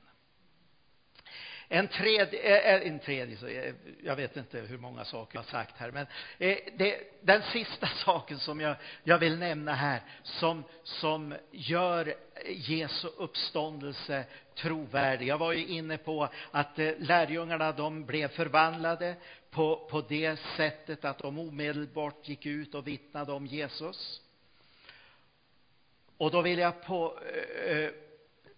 En 1.71 1.87
tredje, 1.87 2.39
eh, 2.39 2.75
eh, 2.75 2.87
en 2.87 2.99
tredje, 2.99 3.67
eh, 3.67 3.73
jag 4.03 4.15
vet 4.15 4.37
inte 4.37 4.59
hur 4.59 4.77
många 4.77 5.05
saker 5.05 5.37
jag 5.37 5.43
har 5.43 5.49
sagt 5.49 5.77
här, 5.77 5.91
men 5.91 6.05
det, 6.77 7.01
den 7.21 7.41
sista 7.41 7.87
saken 8.05 8.39
som 8.39 8.59
jag, 8.59 8.75
jag 9.03 9.17
vill 9.17 9.39
nämna 9.39 9.73
här, 9.73 10.01
som, 10.23 10.63
som 10.83 11.35
gör 11.51 12.15
Jesu 12.45 13.07
uppståndelse 13.17 14.25
trovärdig. 14.55 15.27
Jag 15.27 15.37
var 15.37 15.53
ju 15.53 15.65
inne 15.65 15.97
på 15.97 16.29
att 16.51 16.77
lärjungarna 16.97 17.71
de 17.71 18.05
blev 18.05 18.27
förvandlade 18.27 19.15
på, 19.49 19.87
på 19.91 20.01
det 20.01 20.39
sättet 20.57 21.05
att 21.05 21.17
de 21.17 21.39
omedelbart 21.39 22.27
gick 22.27 22.45
ut 22.45 22.75
och 22.75 22.87
vittnade 22.87 23.31
om 23.31 23.45
Jesus. 23.45 24.21
Och 26.17 26.31
då 26.31 26.41
vill 26.41 26.59
jag 26.59 26.83
på, 26.83 27.19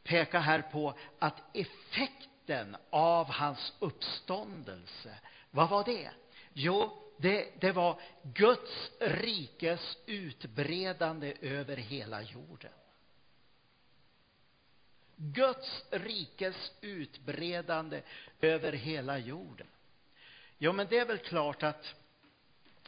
pekar 0.04 0.26
peka 0.26 0.40
här 0.40 0.62
på 0.62 0.94
att 1.20 1.56
effekten 1.56 2.78
av 2.90 3.28
hans 3.28 3.74
uppståndelse, 3.80 5.20
vad 5.52 5.70
var 5.70 5.84
det? 5.84 6.12
Jo, 6.54 6.98
det, 7.18 7.62
det 7.62 7.72
var 7.72 8.02
Guds 8.24 8.92
rikes 9.00 9.98
utbredande 10.06 11.34
över 11.42 11.78
hela 11.78 12.22
jorden. 12.22 12.72
Guds 15.16 15.86
rikes 15.90 16.72
utbredande 16.82 18.02
över 18.42 18.72
hela 18.72 19.18
jorden. 19.18 19.68
Jo, 20.58 20.74
men 20.74 20.88
det 20.90 20.98
är 20.98 21.06
väl 21.06 21.18
klart 21.18 21.64
att 21.64 21.96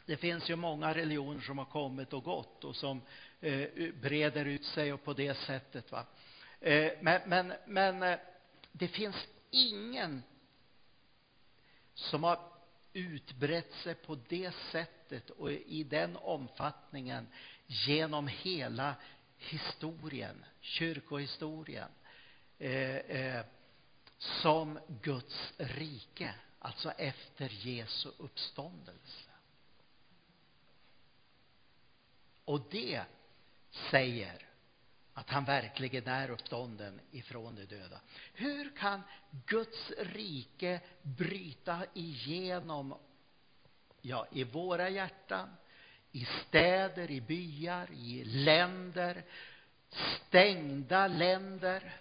det 0.06 0.17
finns 0.17 0.49
ju 0.49 0.56
många 0.56 0.93
religioner 0.93 1.41
som 1.41 1.58
har 1.58 1.65
kommit 1.65 2.13
och 2.13 2.23
gått 2.23 2.63
och 2.63 2.76
som 2.76 3.02
eh, 3.41 3.67
breder 4.02 4.45
ut 4.45 4.65
sig 4.65 4.93
och 4.93 5.04
på 5.04 5.13
det 5.13 5.38
sättet. 5.38 5.91
Va? 5.91 6.06
Eh, 6.63 6.91
men, 7.02 7.21
men, 7.26 7.54
men 7.65 8.04
eh, 8.04 8.19
det 8.71 8.88
finns 8.88 9.15
ingen 9.52 10.23
som 11.93 12.23
har 12.23 12.39
utbrett 12.93 13.73
sig 13.73 13.95
på 13.95 14.15
det 14.28 14.52
sättet 14.71 15.30
och 15.30 15.52
i 15.52 15.84
den 15.84 16.17
omfattningen 16.17 17.28
genom 17.67 18.28
hela 18.28 18.95
historien, 19.38 20.45
kyrkohistorien. 20.62 21.89
Eh, 22.60 22.95
eh, 22.95 23.45
som 24.17 24.80
Guds 25.02 25.54
rike, 25.58 26.36
alltså 26.60 26.91
efter 26.91 27.49
Jesu 27.49 28.10
uppståndelse. 28.17 29.30
Och 32.45 32.62
det 32.71 33.04
säger 33.91 34.53
att 35.13 35.30
han 35.30 35.45
verkligen 35.45 36.08
är 36.08 36.30
uppstånden 36.32 37.02
ifrån 37.12 37.56
de 37.56 37.65
döda. 37.65 38.02
Hur 38.34 38.76
kan 38.76 39.02
Guds 39.45 39.91
rike 39.97 40.82
bryta 41.02 41.86
igenom 41.93 42.95
ja, 44.02 44.28
i 44.32 44.43
våra 44.43 44.89
hjärtan, 44.89 45.49
i 46.12 46.26
städer, 46.26 47.12
i 47.12 47.21
byar, 47.21 47.91
i 47.91 48.23
länder, 48.23 49.23
stängda 50.28 51.08
länder, 51.08 51.93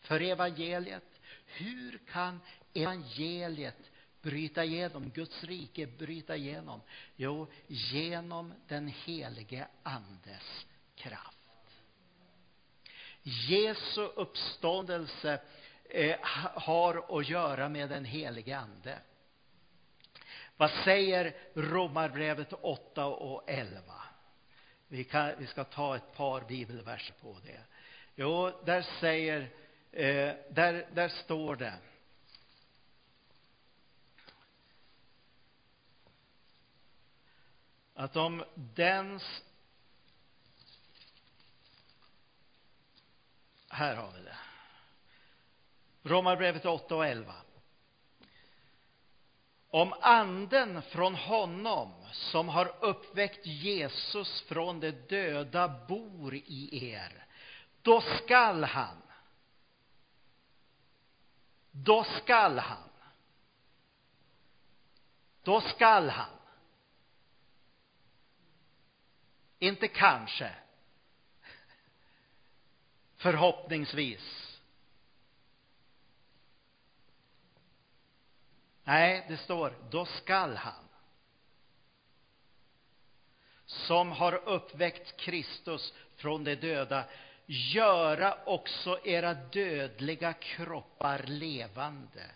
för 0.00 0.20
evangeliet. 0.20 1.20
Hur 1.46 1.98
kan 1.98 2.40
evangeliet 2.74 3.90
bryta 4.22 4.64
igenom, 4.64 5.10
Guds 5.10 5.44
rike 5.44 5.86
bryta 5.86 6.36
igenom? 6.36 6.80
Jo, 7.16 7.46
genom 7.66 8.54
den 8.68 8.88
helige 8.88 9.68
Andes 9.82 10.66
kraft. 10.94 11.41
Jesu 13.22 14.02
uppståndelse 14.02 15.40
eh, 15.84 16.16
har 16.54 17.18
att 17.18 17.28
göra 17.28 17.68
med 17.68 17.88
den 17.88 18.04
helige 18.04 18.58
Ande. 18.58 18.98
Vad 20.56 20.70
säger 20.70 21.36
Romarbrevet 21.54 22.52
8 22.52 23.06
och 23.06 23.50
11? 23.50 23.80
Vi, 24.88 25.04
kan, 25.04 25.32
vi 25.38 25.46
ska 25.46 25.64
ta 25.64 25.96
ett 25.96 26.14
par 26.16 26.40
bibelverser 26.40 27.14
på 27.22 27.36
det. 27.44 27.60
Jo, 28.14 28.52
där 28.64 28.86
säger 29.00 29.50
Eh, 29.92 30.34
där, 30.50 30.86
där 30.94 31.08
står 31.08 31.56
det 31.56 31.74
att 37.94 38.16
om 38.16 38.44
dens 38.54 39.42
här 43.72 43.96
har 43.96 44.12
vi 44.12 44.22
det. 44.22 44.36
Romarbrevet 46.02 46.66
8 46.66 46.96
och 46.96 47.06
11. 47.06 47.34
Om 49.70 49.94
anden 50.00 50.82
från 50.82 51.14
honom 51.14 51.92
som 52.12 52.48
har 52.48 52.74
uppväckt 52.80 53.46
Jesus 53.46 54.42
från 54.42 54.80
de 54.80 54.90
döda 54.90 55.68
bor 55.88 56.34
i 56.34 56.90
er, 56.92 57.26
då 57.82 58.00
skall 58.00 58.64
han 58.64 59.02
då 61.72 62.04
skall 62.04 62.58
han. 62.58 62.88
Då 65.42 65.60
skall 65.60 66.08
han. 66.08 66.38
Inte 69.58 69.88
kanske. 69.88 70.54
Förhoppningsvis. 73.22 74.58
Nej, 78.84 79.24
det 79.28 79.36
står 79.36 79.74
då 79.90 80.04
skall 80.06 80.56
han 80.56 80.88
som 83.66 84.12
har 84.12 84.48
uppväckt 84.48 85.16
Kristus 85.16 85.94
från 86.16 86.44
de 86.44 86.54
döda 86.54 87.04
göra 87.46 88.38
också 88.44 89.00
era 89.04 89.34
dödliga 89.34 90.32
kroppar 90.32 91.22
levande 91.26 92.30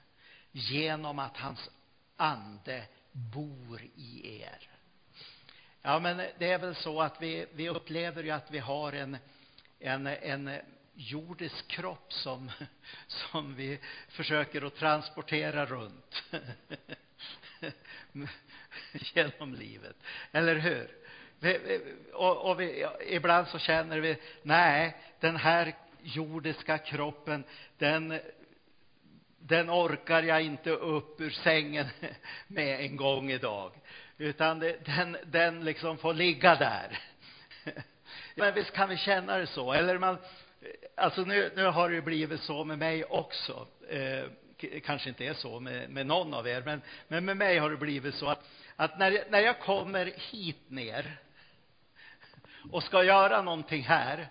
genom 0.52 1.18
att 1.18 1.36
hans 1.36 1.70
ande 2.16 2.84
bor 3.12 3.82
i 3.96 4.40
er. 4.40 4.70
Ja, 5.82 5.98
men 5.98 6.16
det 6.16 6.52
är 6.52 6.58
väl 6.58 6.74
så 6.74 7.00
att 7.02 7.22
vi, 7.22 7.46
vi 7.52 7.68
upplever 7.68 8.22
ju 8.22 8.30
att 8.30 8.50
vi 8.50 8.58
har 8.58 8.92
en, 8.92 9.16
en, 9.78 10.06
en 10.06 10.60
jordisk 10.96 11.68
kropp 11.68 12.12
som, 12.12 12.50
som 13.06 13.54
vi 13.54 13.78
försöker 14.08 14.62
att 14.62 14.76
transportera 14.76 15.66
runt 15.66 16.22
genom 19.14 19.54
livet. 19.54 19.96
Eller 20.32 20.56
hur? 20.56 20.90
och, 22.12 22.50
och 22.50 22.60
vi, 22.60 22.86
ibland 23.06 23.48
så 23.48 23.58
känner 23.58 24.00
vi, 24.00 24.16
nej, 24.42 24.96
den 25.20 25.36
här 25.36 25.74
jordiska 26.02 26.78
kroppen, 26.78 27.44
den, 27.78 28.20
den 29.38 29.70
orkar 29.70 30.22
jag 30.22 30.42
inte 30.42 30.70
upp 30.70 31.20
ur 31.20 31.30
sängen 31.30 31.86
med 32.46 32.80
en 32.80 32.96
gång 32.96 33.30
idag. 33.30 33.72
Utan 34.18 34.58
den, 34.58 35.16
den 35.24 35.64
liksom 35.64 35.98
får 35.98 36.14
ligga 36.14 36.54
där. 36.54 36.98
Men 38.34 38.54
visst 38.54 38.72
kan 38.72 38.88
vi 38.88 38.96
känna 38.96 39.38
det 39.38 39.46
så. 39.46 39.72
Eller 39.72 39.98
man, 39.98 40.18
alltså 40.94 41.20
nu, 41.20 41.52
nu 41.56 41.64
har 41.64 41.90
det 41.90 42.02
blivit 42.02 42.40
så 42.40 42.64
med 42.64 42.78
mig 42.78 43.04
också. 43.04 43.66
Eh, 43.88 44.24
kanske 44.84 45.08
inte 45.08 45.24
är 45.24 45.34
så 45.34 45.60
med, 45.60 45.90
med 45.90 46.06
någon 46.06 46.34
av 46.34 46.48
er, 46.48 46.62
men, 46.64 46.82
men 47.08 47.24
med 47.24 47.36
mig 47.36 47.58
har 47.58 47.70
det 47.70 47.76
blivit 47.76 48.14
så 48.14 48.26
att, 48.26 48.48
att 48.76 48.98
när, 48.98 49.24
när 49.30 49.40
jag 49.40 49.60
kommer 49.60 50.12
hit 50.30 50.70
ner 50.70 51.16
och 52.70 52.82
ska 52.82 53.04
göra 53.04 53.42
någonting 53.42 53.82
här, 53.82 54.28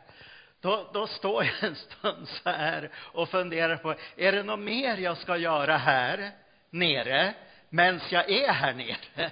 då, 0.62 0.90
då 0.94 1.08
står 1.08 1.44
jag 1.44 1.64
en 1.64 1.76
stund 1.76 2.28
så 2.28 2.50
här 2.50 2.90
och 2.96 3.30
funderar 3.30 3.78
på, 3.78 3.96
är 4.16 4.32
det 4.32 4.44
något 4.44 4.60
mer 4.60 4.98
jag 4.98 5.18
ska 5.18 5.38
göra 5.38 5.78
här 5.78 6.32
nere 6.70 7.34
medan 7.70 8.02
jag 8.10 8.30
är 8.30 8.52
här 8.52 8.74
nere? 8.74 9.32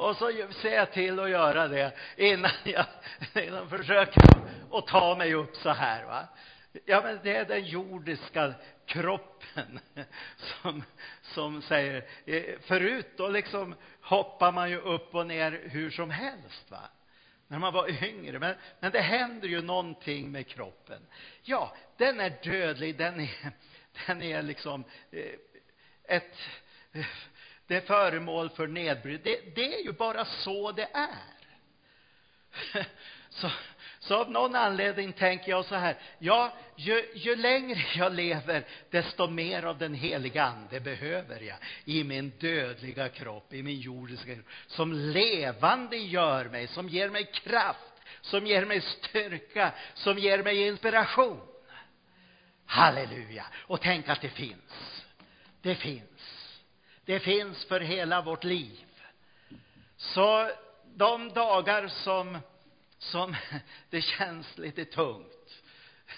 Och 0.00 0.16
så 0.16 0.32
ser 0.62 0.74
jag 0.74 0.92
till 0.92 1.20
att 1.20 1.30
göra 1.30 1.68
det 1.68 1.92
innan 2.16 2.50
jag, 2.64 2.86
innan 3.34 3.58
jag 3.58 3.70
försöker 3.70 4.22
att 4.72 4.86
ta 4.86 5.16
mig 5.16 5.34
upp 5.34 5.56
så 5.56 5.70
här. 5.70 6.04
Va? 6.04 6.28
Ja, 6.84 7.00
men 7.04 7.18
det 7.22 7.36
är 7.36 7.44
den 7.44 7.64
jordiska 7.64 8.54
kroppen 8.86 9.80
som, 10.36 10.82
som 11.22 11.62
säger, 11.62 12.04
eh, 12.24 12.58
förut 12.60 13.06
då 13.16 13.28
liksom 13.28 13.74
hoppar 14.00 14.52
man 14.52 14.70
ju 14.70 14.78
upp 14.78 15.14
och 15.14 15.26
ner 15.26 15.60
hur 15.64 15.90
som 15.90 16.10
helst. 16.10 16.70
Va? 16.70 16.88
när 17.50 17.58
man 17.58 17.72
var 17.72 18.04
yngre. 18.04 18.38
Men, 18.38 18.54
men 18.80 18.92
det 18.92 19.00
händer 19.00 19.48
ju 19.48 19.62
någonting 19.62 20.32
med 20.32 20.46
kroppen. 20.46 21.06
Ja, 21.42 21.76
den 21.96 22.20
är 22.20 22.32
dödlig, 22.42 22.96
den 22.96 23.20
är, 23.20 23.52
den 24.06 24.22
är 24.22 24.42
liksom 24.42 24.84
eh, 25.10 25.34
ett 26.04 26.36
eh, 26.92 27.06
det 27.70 27.76
är 27.76 27.80
föremål 27.80 28.50
för 28.50 28.66
nedbrytning. 28.66 29.34
Det, 29.34 29.54
det 29.54 29.74
är 29.74 29.84
ju 29.84 29.92
bara 29.92 30.24
så 30.24 30.72
det 30.72 30.88
är. 30.92 31.18
Så, 33.32 33.50
så 33.98 34.14
av 34.14 34.30
någon 34.30 34.54
anledning 34.54 35.12
tänker 35.12 35.50
jag 35.50 35.64
så 35.64 35.74
här, 35.74 35.96
ja, 36.18 36.56
ju, 36.76 37.04
ju 37.14 37.36
längre 37.36 37.78
jag 37.94 38.12
lever, 38.12 38.64
desto 38.90 39.26
mer 39.26 39.62
av 39.62 39.78
den 39.78 39.94
heliga 39.94 40.44
Ande 40.44 40.80
behöver 40.80 41.40
jag 41.40 41.56
i 41.84 42.04
min 42.04 42.32
dödliga 42.38 43.08
kropp, 43.08 43.52
i 43.52 43.62
min 43.62 43.80
jordiska 43.80 44.34
kropp, 44.34 44.46
som 44.66 44.92
levande 44.92 45.96
gör 45.96 46.44
mig, 46.44 46.66
som 46.66 46.88
ger 46.88 47.10
mig 47.10 47.24
kraft, 47.24 48.02
som 48.20 48.46
ger 48.46 48.64
mig 48.64 48.80
styrka, 48.80 49.72
som 49.94 50.18
ger 50.18 50.42
mig 50.42 50.66
inspiration. 50.66 51.40
Halleluja! 52.66 53.46
Och 53.56 53.80
tänk 53.80 54.08
att 54.08 54.20
det 54.20 54.28
finns. 54.28 55.04
Det 55.62 55.74
finns. 55.74 56.39
Det 57.10 57.20
finns 57.20 57.64
för 57.64 57.80
hela 57.80 58.22
vårt 58.22 58.44
liv. 58.44 58.84
Så 59.96 60.50
de 60.94 61.28
dagar 61.28 61.88
som 61.88 62.38
som 62.98 63.36
det 63.90 64.00
känns 64.02 64.58
lite 64.58 64.84
tungt 64.84 65.62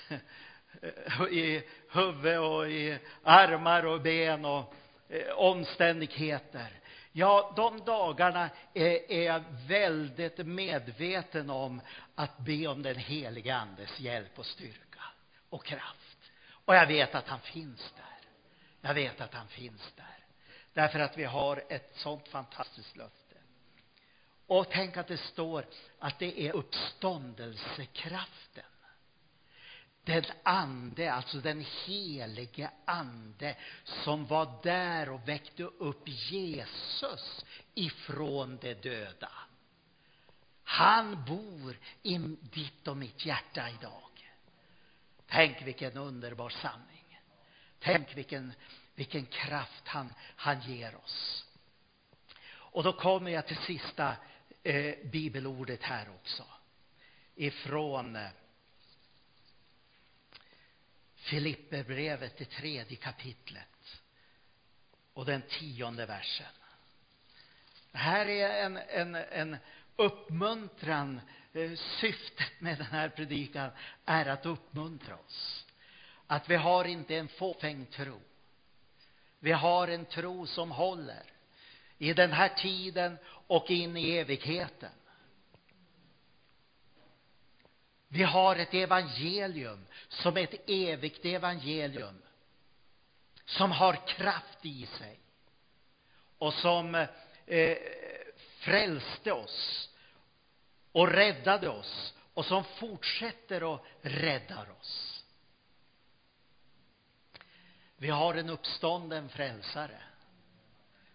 i 1.30 1.62
huvud 1.90 2.38
och 2.38 2.70
i 2.70 2.98
armar 3.22 3.86
och 3.86 4.00
ben 4.00 4.44
och 4.44 4.74
eh, 5.08 5.32
omständigheter. 5.34 6.80
Ja, 7.12 7.52
de 7.56 7.84
dagarna 7.84 8.50
är, 8.74 9.10
är 9.12 9.22
jag 9.22 9.44
väldigt 9.68 10.46
medveten 10.46 11.50
om 11.50 11.80
att 12.14 12.38
be 12.38 12.66
om 12.66 12.82
den 12.82 12.96
helige 12.96 13.56
Andes 13.56 14.00
hjälp 14.00 14.38
och 14.38 14.46
styrka 14.46 15.02
och 15.50 15.64
kraft. 15.64 16.32
Och 16.64 16.74
jag 16.74 16.86
vet 16.86 17.14
att 17.14 17.28
han 17.28 17.40
finns 17.40 17.92
där. 17.96 18.28
Jag 18.88 18.94
vet 18.94 19.20
att 19.20 19.34
han 19.34 19.48
finns 19.48 19.92
där. 19.96 20.11
Därför 20.72 20.98
att 20.98 21.18
vi 21.18 21.24
har 21.24 21.62
ett 21.68 21.96
sånt 21.96 22.28
fantastiskt 22.28 22.96
löfte. 22.96 23.36
Och 24.46 24.66
tänk 24.70 24.96
att 24.96 25.08
det 25.08 25.18
står 25.18 25.66
att 25.98 26.18
det 26.18 26.40
är 26.40 26.52
uppståndelsekraften. 26.52 28.64
Den 30.04 30.24
ande, 30.42 31.12
alltså 31.12 31.38
den 31.38 31.64
helige 31.86 32.70
ande 32.84 33.56
som 33.84 34.26
var 34.26 34.62
där 34.62 35.08
och 35.08 35.28
väckte 35.28 35.62
upp 35.62 36.08
Jesus 36.08 37.44
ifrån 37.74 38.58
de 38.60 38.74
döda. 38.74 39.32
Han 40.64 41.24
bor 41.24 41.78
i 42.02 42.18
ditt 42.40 42.88
och 42.88 42.96
mitt 42.96 43.26
hjärta 43.26 43.70
idag. 43.70 44.32
Tänk 45.26 45.62
vilken 45.62 45.96
underbar 45.96 46.50
sanning. 46.50 47.20
Tänk 47.78 48.16
vilken, 48.16 48.52
vilken 48.94 49.26
kraft 49.26 49.88
han, 49.88 50.14
han 50.36 50.60
ger 50.60 50.96
oss. 50.96 51.44
Och 52.72 52.82
då 52.82 52.92
kommer 52.92 53.30
jag 53.30 53.46
till 53.46 53.56
sista 53.56 54.16
eh, 54.62 54.94
bibelordet 55.04 55.82
här 55.82 56.10
också. 56.10 56.44
Ifrån 57.34 58.16
eh, 58.16 58.28
Filipperbrevet, 61.14 62.38
det 62.38 62.44
tredje 62.44 62.96
kapitlet 62.96 64.02
och 65.12 65.24
den 65.24 65.42
tionde 65.42 66.06
versen. 66.06 66.46
Det 67.92 67.98
här 67.98 68.26
är 68.26 68.64
en, 68.64 68.76
en, 68.76 69.14
en 69.14 69.56
uppmuntran. 69.96 71.20
Eh, 71.52 71.72
syftet 72.00 72.60
med 72.60 72.78
den 72.78 72.86
här 72.86 73.08
predikan 73.08 73.70
är 74.04 74.26
att 74.26 74.46
uppmuntra 74.46 75.16
oss. 75.16 75.66
Att 76.26 76.50
vi 76.50 76.56
har 76.56 76.84
inte 76.84 77.16
en 77.16 77.28
fåfäng 77.28 77.86
tro. 77.86 78.20
Vi 79.44 79.52
har 79.52 79.88
en 79.88 80.04
tro 80.04 80.46
som 80.46 80.70
håller 80.70 81.22
i 81.98 82.12
den 82.12 82.32
här 82.32 82.48
tiden 82.48 83.18
och 83.26 83.70
in 83.70 83.96
i 83.96 84.10
evigheten. 84.10 84.90
Vi 88.08 88.22
har 88.22 88.56
ett 88.56 88.74
evangelium 88.74 89.86
som 90.08 90.36
är 90.36 90.40
ett 90.40 90.70
evigt 90.70 91.24
evangelium 91.24 92.22
som 93.44 93.70
har 93.70 94.06
kraft 94.06 94.64
i 94.66 94.86
sig 94.86 95.18
och 96.38 96.54
som 96.54 96.94
eh, 97.46 97.76
frälste 98.58 99.32
oss 99.32 99.88
och 100.92 101.08
räddade 101.08 101.68
oss 101.68 102.14
och 102.34 102.44
som 102.44 102.64
fortsätter 102.64 103.62
och 103.62 103.86
räddar 104.00 104.70
oss. 104.80 105.11
Vi 108.02 108.10
har 108.10 108.34
en 108.34 108.50
uppstånden 108.50 109.28
frälsare 109.28 109.98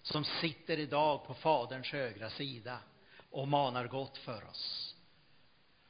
som 0.01 0.25
sitter 0.25 0.79
idag 0.79 1.27
på 1.27 1.33
Faderns 1.33 1.91
högra 1.91 2.29
sida 2.29 2.79
och 3.31 3.47
manar 3.47 3.87
gott 3.87 4.17
för 4.17 4.45
oss. 4.49 4.95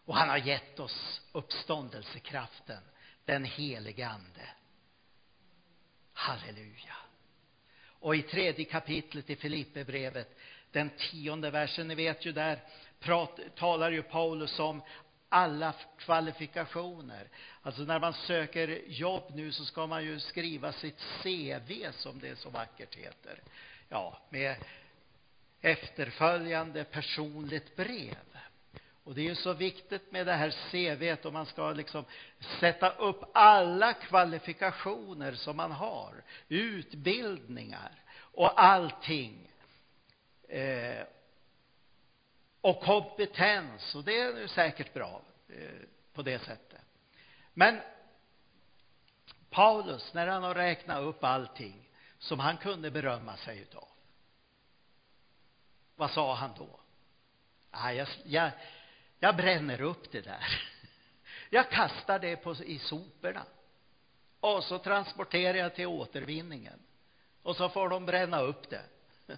Och 0.06 0.16
han 0.16 0.30
har 0.30 0.38
gett 0.38 0.80
oss 0.80 1.22
uppståndelsekraften, 1.32 2.84
den 3.26 3.45
helige 3.45 4.08
Ande. 4.08 4.50
Halleluja. 6.14 6.95
Och 8.00 8.16
i 8.16 8.22
tredje 8.22 8.66
kapitlet 8.66 9.30
i 9.30 9.36
Filipperbrevet, 9.36 10.38
den 10.72 10.89
tionde 10.89 11.52
versen, 11.52 11.88
ni 11.88 11.95
vet 11.95 12.26
ju 12.26 12.32
där 12.32 12.64
prat, 13.00 13.39
talar 13.56 13.91
ju 13.91 14.04
Paulus 14.04 14.60
om 14.60 14.82
alla 15.30 15.73
kvalifikationer. 15.97 17.28
Alltså 17.61 17.82
när 17.82 17.99
man 17.99 18.13
söker 18.13 18.82
jobb 18.88 19.23
nu 19.34 19.51
så 19.51 19.65
ska 19.65 19.88
man 19.88 20.03
ju 20.03 20.19
skriva 20.19 20.73
sitt 20.73 20.99
CV 21.23 21.91
som 21.91 22.19
det 22.19 22.39
så 22.39 22.49
vackert 22.49 22.95
heter 22.95 23.39
ja, 23.89 24.17
med 24.30 24.55
efterföljande 25.61 26.84
personligt 26.84 27.75
brev. 27.75 28.38
Och 29.03 29.15
det 29.15 29.21
är 29.21 29.30
ju 29.30 29.36
så 29.36 29.53
viktigt 29.53 30.11
med 30.11 30.25
det 30.25 30.34
här 30.34 30.53
CVet 30.71 31.25
om 31.25 31.34
man 31.34 31.45
ska 31.45 31.71
liksom 31.71 32.05
sätta 32.59 32.89
upp 32.89 33.23
alla 33.34 33.93
kvalifikationer 33.93 35.34
som 35.34 35.57
man 35.57 35.71
har, 35.71 36.23
utbildningar 36.49 37.91
och 38.19 38.63
allting. 38.63 39.51
Eh, 40.49 41.03
och 42.68 42.82
kompetens, 42.82 43.95
och 43.95 44.03
det 44.03 44.20
är 44.20 44.47
säkert 44.47 44.93
bra 44.93 45.22
eh, 45.49 45.70
på 46.13 46.22
det 46.22 46.39
sättet. 46.39 46.82
Men 47.53 47.82
Paulus, 49.49 50.13
när 50.13 50.28
han 50.28 50.43
har 50.43 50.55
räknat 50.55 51.01
upp 51.01 51.24
allting, 51.24 51.89
som 52.20 52.39
han 52.39 52.57
kunde 52.57 52.91
berömma 52.91 53.38
sig 53.38 53.59
utav. 53.59 53.88
Vad 55.95 56.11
sa 56.11 56.36
han 56.36 56.51
då? 56.57 56.80
Ah, 57.72 57.91
jag, 57.91 58.07
jag, 58.24 58.51
jag 59.20 59.36
bränner 59.36 59.82
upp 59.82 60.11
det 60.11 60.22
där. 60.22 60.61
Jag 61.49 61.70
kastar 61.70 62.20
det 62.20 62.36
på, 62.36 62.55
i 62.55 62.80
soporna. 62.80 63.43
Och 64.39 64.63
så 64.63 64.80
transporterar 64.80 65.57
jag 65.57 65.76
till 65.76 65.88
återvinningen. 65.88 66.80
Och 67.43 67.55
så 67.55 67.70
får 67.70 67.89
de 67.89 68.05
bränna 68.05 68.39
upp 68.39 68.70
det. 68.70 68.84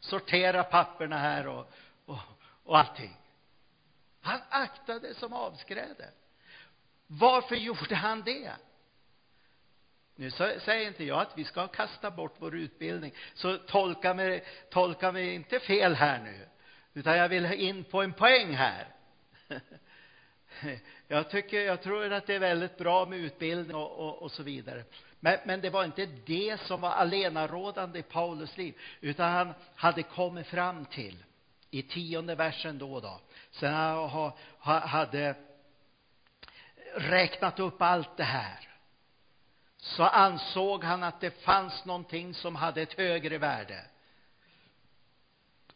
Sortera 0.00 0.62
papperna 0.62 1.18
här 1.18 1.46
och, 1.46 1.72
och, 2.04 2.18
och 2.64 2.78
allting. 2.78 3.16
Han 4.20 4.40
aktade 4.48 5.14
som 5.14 5.32
avskräde. 5.32 6.10
Varför 7.06 7.56
gjorde 7.56 7.94
han 7.94 8.22
det? 8.22 8.52
Nu 10.16 10.30
säger 10.30 10.88
inte 10.88 11.04
jag 11.04 11.20
att 11.20 11.38
vi 11.38 11.44
ska 11.44 11.66
kasta 11.66 12.10
bort 12.10 12.34
vår 12.38 12.54
utbildning, 12.54 13.12
så 13.34 13.58
tolka 13.58 14.14
mig, 14.14 14.44
tolka 14.70 15.12
mig 15.12 15.34
inte 15.34 15.60
fel 15.60 15.94
här 15.94 16.20
nu, 16.20 16.48
utan 16.94 17.16
jag 17.16 17.28
vill 17.28 17.44
in 17.44 17.84
på 17.84 18.02
en 18.02 18.12
poäng 18.12 18.54
här. 18.54 18.88
Jag 21.08 21.30
tycker, 21.30 21.60
jag 21.60 21.82
tror 21.82 22.12
att 22.12 22.26
det 22.26 22.34
är 22.34 22.38
väldigt 22.38 22.78
bra 22.78 23.06
med 23.06 23.18
utbildning 23.18 23.76
och, 23.76 23.98
och, 23.98 24.22
och 24.22 24.30
så 24.30 24.42
vidare. 24.42 24.84
Men, 25.20 25.38
men 25.44 25.60
det 25.60 25.70
var 25.70 25.84
inte 25.84 26.06
det 26.06 26.60
som 26.60 26.80
var 26.80 26.90
alenarådande 26.90 27.98
i 27.98 28.02
Paulus 28.02 28.56
liv, 28.56 28.74
utan 29.00 29.32
han 29.32 29.54
hade 29.74 30.02
kommit 30.02 30.46
fram 30.46 30.84
till, 30.84 31.24
i 31.74 31.82
tionde 31.82 32.34
versen 32.34 32.78
då, 32.78 33.00
då. 33.00 33.20
Sen 33.50 33.74
han 33.74 34.32
hade 34.82 35.34
räknat 36.96 37.60
upp 37.60 37.82
allt 37.82 38.16
det 38.16 38.24
här, 38.24 38.68
så 39.76 40.02
ansåg 40.02 40.84
han 40.84 41.02
att 41.02 41.20
det 41.20 41.30
fanns 41.30 41.84
någonting 41.84 42.34
som 42.34 42.56
hade 42.56 42.82
ett 42.82 42.92
högre 42.92 43.38
värde. 43.38 43.84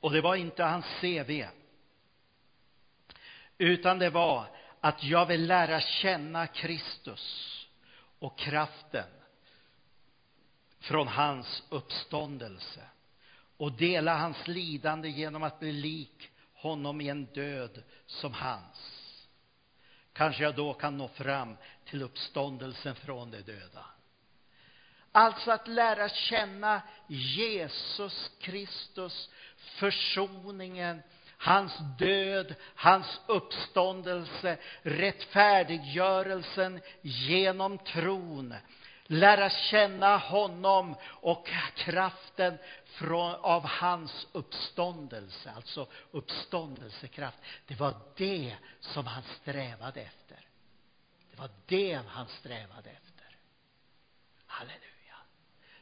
Och 0.00 0.12
det 0.12 0.20
var 0.20 0.34
inte 0.34 0.64
hans 0.64 0.86
CV, 1.00 1.44
utan 3.58 3.98
det 3.98 4.10
var 4.10 4.46
att 4.80 5.02
jag 5.02 5.26
vill 5.26 5.46
lära 5.46 5.80
känna 5.80 6.46
Kristus 6.46 7.54
och 8.18 8.38
kraften 8.38 9.10
från 10.80 11.08
hans 11.08 11.62
uppståndelse 11.68 12.80
och 13.58 13.72
dela 13.72 14.16
hans 14.16 14.48
lidande 14.48 15.08
genom 15.08 15.42
att 15.42 15.60
bli 15.60 15.72
lik 15.72 16.30
honom 16.54 17.00
i 17.00 17.08
en 17.08 17.24
död 17.24 17.82
som 18.06 18.34
hans. 18.34 18.94
Kanske 20.12 20.42
jag 20.42 20.54
då 20.54 20.74
kan 20.74 20.98
nå 20.98 21.08
fram 21.08 21.56
till 21.84 22.02
uppståndelsen 22.02 22.94
från 22.94 23.30
de 23.30 23.42
döda. 23.42 23.84
Alltså 25.12 25.50
att 25.50 25.68
lära 25.68 26.08
känna 26.08 26.82
Jesus 27.06 28.30
Kristus, 28.40 29.30
försoningen, 29.56 31.02
hans 31.38 31.78
död, 31.98 32.54
hans 32.74 33.20
uppståndelse, 33.26 34.58
rättfärdiggörelsen 34.82 36.80
genom 37.02 37.78
tron. 37.78 38.54
Lära 39.10 39.50
känna 39.50 40.16
honom 40.16 40.96
och 41.02 41.46
kraften 41.76 42.58
från, 42.84 43.34
av 43.34 43.64
hans 43.64 44.26
uppståndelse, 44.32 45.52
alltså 45.56 45.86
uppståndelsekraft. 46.10 47.38
Det 47.66 47.74
var 47.80 47.94
det 48.16 48.56
som 48.80 49.06
han 49.06 49.22
strävade 49.22 50.00
efter. 50.00 50.46
Det 51.30 51.36
var 51.38 51.50
det 51.66 52.00
han 52.08 52.26
strävade 52.28 52.90
efter. 52.90 53.36
Halleluja. 54.46 55.16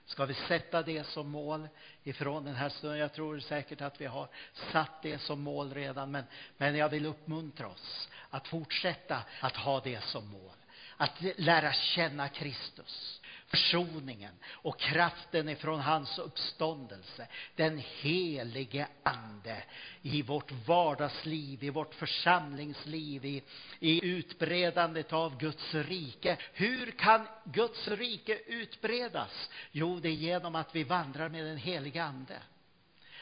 Ska 0.05 0.25
vi 0.25 0.35
sätta 0.35 0.83
det 0.83 1.05
som 1.05 1.31
mål 1.31 1.69
ifrån 2.03 2.45
den 2.45 2.55
här 2.55 2.69
stunden? 2.69 2.99
Jag 2.99 3.13
tror 3.13 3.41
säkert 3.41 3.81
att 3.81 4.01
vi 4.01 4.07
har 4.07 4.29
satt 4.73 5.03
det 5.03 5.19
som 5.19 5.41
mål 5.41 5.75
redan, 5.75 6.11
men, 6.11 6.25
men 6.57 6.77
jag 6.77 6.89
vill 6.89 7.07
uppmuntra 7.07 7.67
oss 7.69 8.09
att 8.31 8.49
fortsätta 8.49 9.23
att 9.41 9.57
ha 9.57 9.81
det 9.81 10.01
som 10.01 10.29
mål. 10.29 10.57
Att 10.97 11.23
lära 11.37 11.73
känna 11.73 12.29
Kristus 12.29 13.21
försoningen 13.47 14.33
och 14.53 14.79
kraften 14.79 15.49
ifrån 15.49 15.81
hans 15.81 16.19
uppståndelse. 16.19 17.27
Den 17.57 17.83
helige 18.01 18.89
Ande 19.03 19.63
i 20.03 20.23
vårt 20.23 20.53
vardagsliv, 20.67 21.65
i 21.65 21.71
vårt 21.71 21.95
församlingsliv, 21.95 23.25
i, 23.25 23.43
i 23.81 24.07
utbredandet 24.07 25.13
av 25.13 25.39
Guds 25.39 25.75
rike. 25.75 26.37
Hur 26.53 26.91
kan 26.91 27.27
Guds 27.45 27.89
rike 27.89 28.39
utbredas? 28.47 29.51
Jo, 29.73 30.01
det 30.01 30.09
är 30.09 30.13
genom 30.13 30.55
att 30.55 30.75
vi 30.75 30.85
vandrar 30.85 31.29
med 31.29 31.45
den 31.45 31.57
helige 31.57 32.05
Ande 32.05 32.39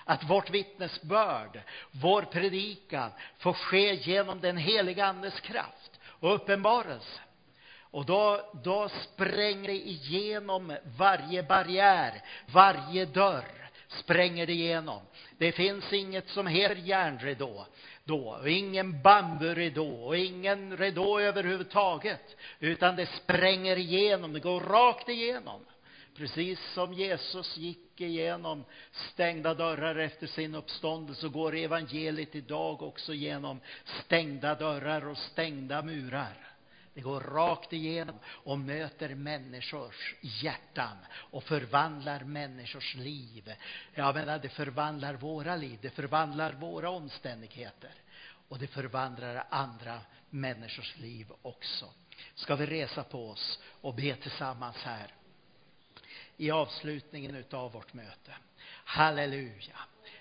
att 0.07 0.31
vårt 0.31 0.51
vittnesbörd, 0.51 1.61
vår 1.91 2.23
predikan 2.23 3.11
får 3.39 3.53
ske 3.53 3.95
genom 3.95 4.41
den 4.41 4.57
heliga 4.57 5.07
Andes 5.07 5.41
kraft 5.41 6.01
och 6.05 6.35
uppenbarelse. 6.35 7.21
Och 7.95 8.07
då, 8.07 8.41
då 8.65 8.89
spränger 8.89 9.69
det 9.69 9.89
igenom 9.89 10.77
varje 10.99 11.43
barriär, 11.43 12.23
varje 12.47 13.05
dörr 13.05 13.45
spränger 13.89 14.47
det 14.47 14.53
igenom. 14.53 15.03
Det 15.39 15.53
finns 15.53 15.93
inget 15.93 16.29
som 16.29 16.47
heter 16.47 16.77
järnridå 16.77 17.67
då, 18.05 18.29
och 18.29 18.51
ingen 18.51 19.03
bamburidå 19.03 19.89
och 19.89 20.17
ingen 20.17 20.77
ridå 20.77 21.21
överhuvudtaget, 21.21 22.37
utan 22.61 22.97
det 22.97 23.07
spränger 23.07 23.77
igenom, 23.77 24.33
det 24.33 24.41
går 24.41 24.61
rakt 24.61 25.09
igenom. 25.09 25.61
Precis 26.17 26.61
som 26.75 26.93
Jesus 26.93 27.57
gick 27.57 28.01
igenom 28.01 28.65
stängda 28.91 29.55
dörrar 29.55 29.97
efter 29.97 30.27
sin 30.27 30.55
uppståndelse 30.55 31.21
så 31.21 31.29
går 31.29 31.57
evangeliet 31.57 32.35
idag 32.35 32.83
också 32.83 33.15
genom 33.15 33.61
stängda 33.85 34.55
dörrar 34.55 35.09
och 35.09 35.19
stängda 35.19 35.83
murar. 35.83 36.54
Det 36.95 37.01
går 37.01 37.21
rakt 37.21 37.73
igenom 37.73 38.19
och 38.27 38.59
möter 38.59 39.15
människors 39.15 40.15
hjärtan 40.21 40.97
och 41.13 41.45
förvandlar 41.45 42.21
människors 42.21 42.95
liv. 42.95 43.55
Jag 43.95 44.15
menar, 44.15 44.39
det 44.39 44.49
förvandlar 44.49 45.15
våra 45.15 45.57
liv, 45.57 45.79
det 45.83 45.91
förvandlar 45.91 46.53
våra 46.53 46.91
omständigheter 46.91 47.93
och 48.49 48.59
det 48.59 48.67
förvandlar 48.67 49.47
andra 49.51 50.01
människors 50.31 50.97
liv 50.97 51.33
också. 51.43 51.87
Ska 52.35 52.57
vi 52.57 52.67
resa 52.67 53.03
på 53.05 53.31
oss 53.31 53.59
och 53.81 53.95
be 53.95 54.17
tillsammans 54.17 54.77
här 54.77 55.15
i 56.37 56.51
avslutningen 56.51 57.45
av 57.51 57.73
vårt 57.73 57.95
möte. 57.95 58.35
Halleluja. 58.85 59.79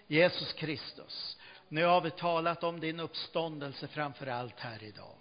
Jesus 0.07 0.53
Kristus, 0.53 1.38
nu 1.67 1.84
har 1.84 2.01
vi 2.01 2.11
talat 2.11 2.63
om 2.63 2.80
din 2.80 2.99
uppståndelse 2.99 3.88
framför 3.88 4.28
allt 4.28 4.59
här 4.59 4.84
idag. 4.84 5.15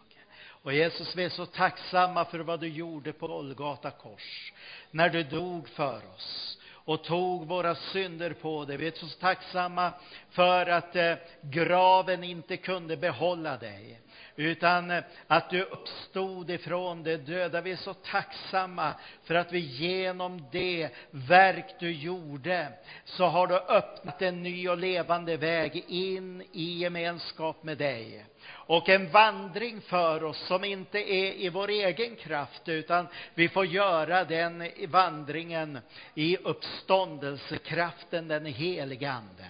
Och 0.62 0.72
Jesus, 0.72 1.16
vi 1.16 1.24
är 1.24 1.28
så 1.28 1.46
tacksamma 1.46 2.24
för 2.24 2.38
vad 2.38 2.60
du 2.60 2.68
gjorde 2.68 3.12
på 3.12 3.26
Golgata 3.26 3.90
kors, 3.90 4.52
när 4.90 5.08
du 5.08 5.22
dog 5.22 5.68
för 5.68 6.02
oss 6.14 6.58
och 6.84 7.04
tog 7.04 7.46
våra 7.46 7.74
synder 7.74 8.32
på 8.32 8.64
dig. 8.64 8.76
Vi 8.76 8.86
är 8.86 8.92
så 8.94 9.08
tacksamma 9.08 9.92
för 10.30 10.66
att 10.66 10.96
eh, 10.96 11.14
graven 11.40 12.24
inte 12.24 12.56
kunde 12.56 12.96
behålla 12.96 13.56
dig 13.56 14.00
utan 14.36 14.90
eh, 14.90 15.04
att 15.26 15.50
du 15.50 15.62
uppstod 15.62 16.50
ifrån 16.50 17.02
det 17.02 17.16
döda. 17.16 17.60
Vi 17.60 17.72
är 17.72 17.76
så 17.76 17.94
tacksamma 17.94 18.94
för 19.24 19.34
att 19.34 19.52
vi 19.52 19.58
genom 19.58 20.46
det 20.52 20.88
verk 21.10 21.74
du 21.80 21.92
gjorde 21.92 22.68
så 23.04 23.24
har 23.24 23.46
du 23.46 23.54
öppnat 23.54 24.22
en 24.22 24.42
ny 24.42 24.68
och 24.68 24.78
levande 24.78 25.36
väg 25.36 25.84
in 25.88 26.42
i 26.52 26.78
gemenskap 26.78 27.62
med 27.62 27.78
dig 27.78 28.24
och 28.50 28.88
en 28.88 29.10
vandring 29.10 29.80
för 29.80 30.24
oss 30.24 30.46
som 30.46 30.64
inte 30.64 30.98
är 30.98 31.32
i 31.32 31.48
vår 31.48 31.68
egen 31.68 32.16
kraft 32.16 32.68
utan 32.68 33.08
vi 33.34 33.48
får 33.48 33.66
göra 33.66 34.24
den 34.24 34.68
vandringen 34.88 35.78
i 36.14 36.36
uppståndelsekraften, 36.36 38.28
den 38.28 38.46
helige 38.46 39.10
Ande. 39.10 39.44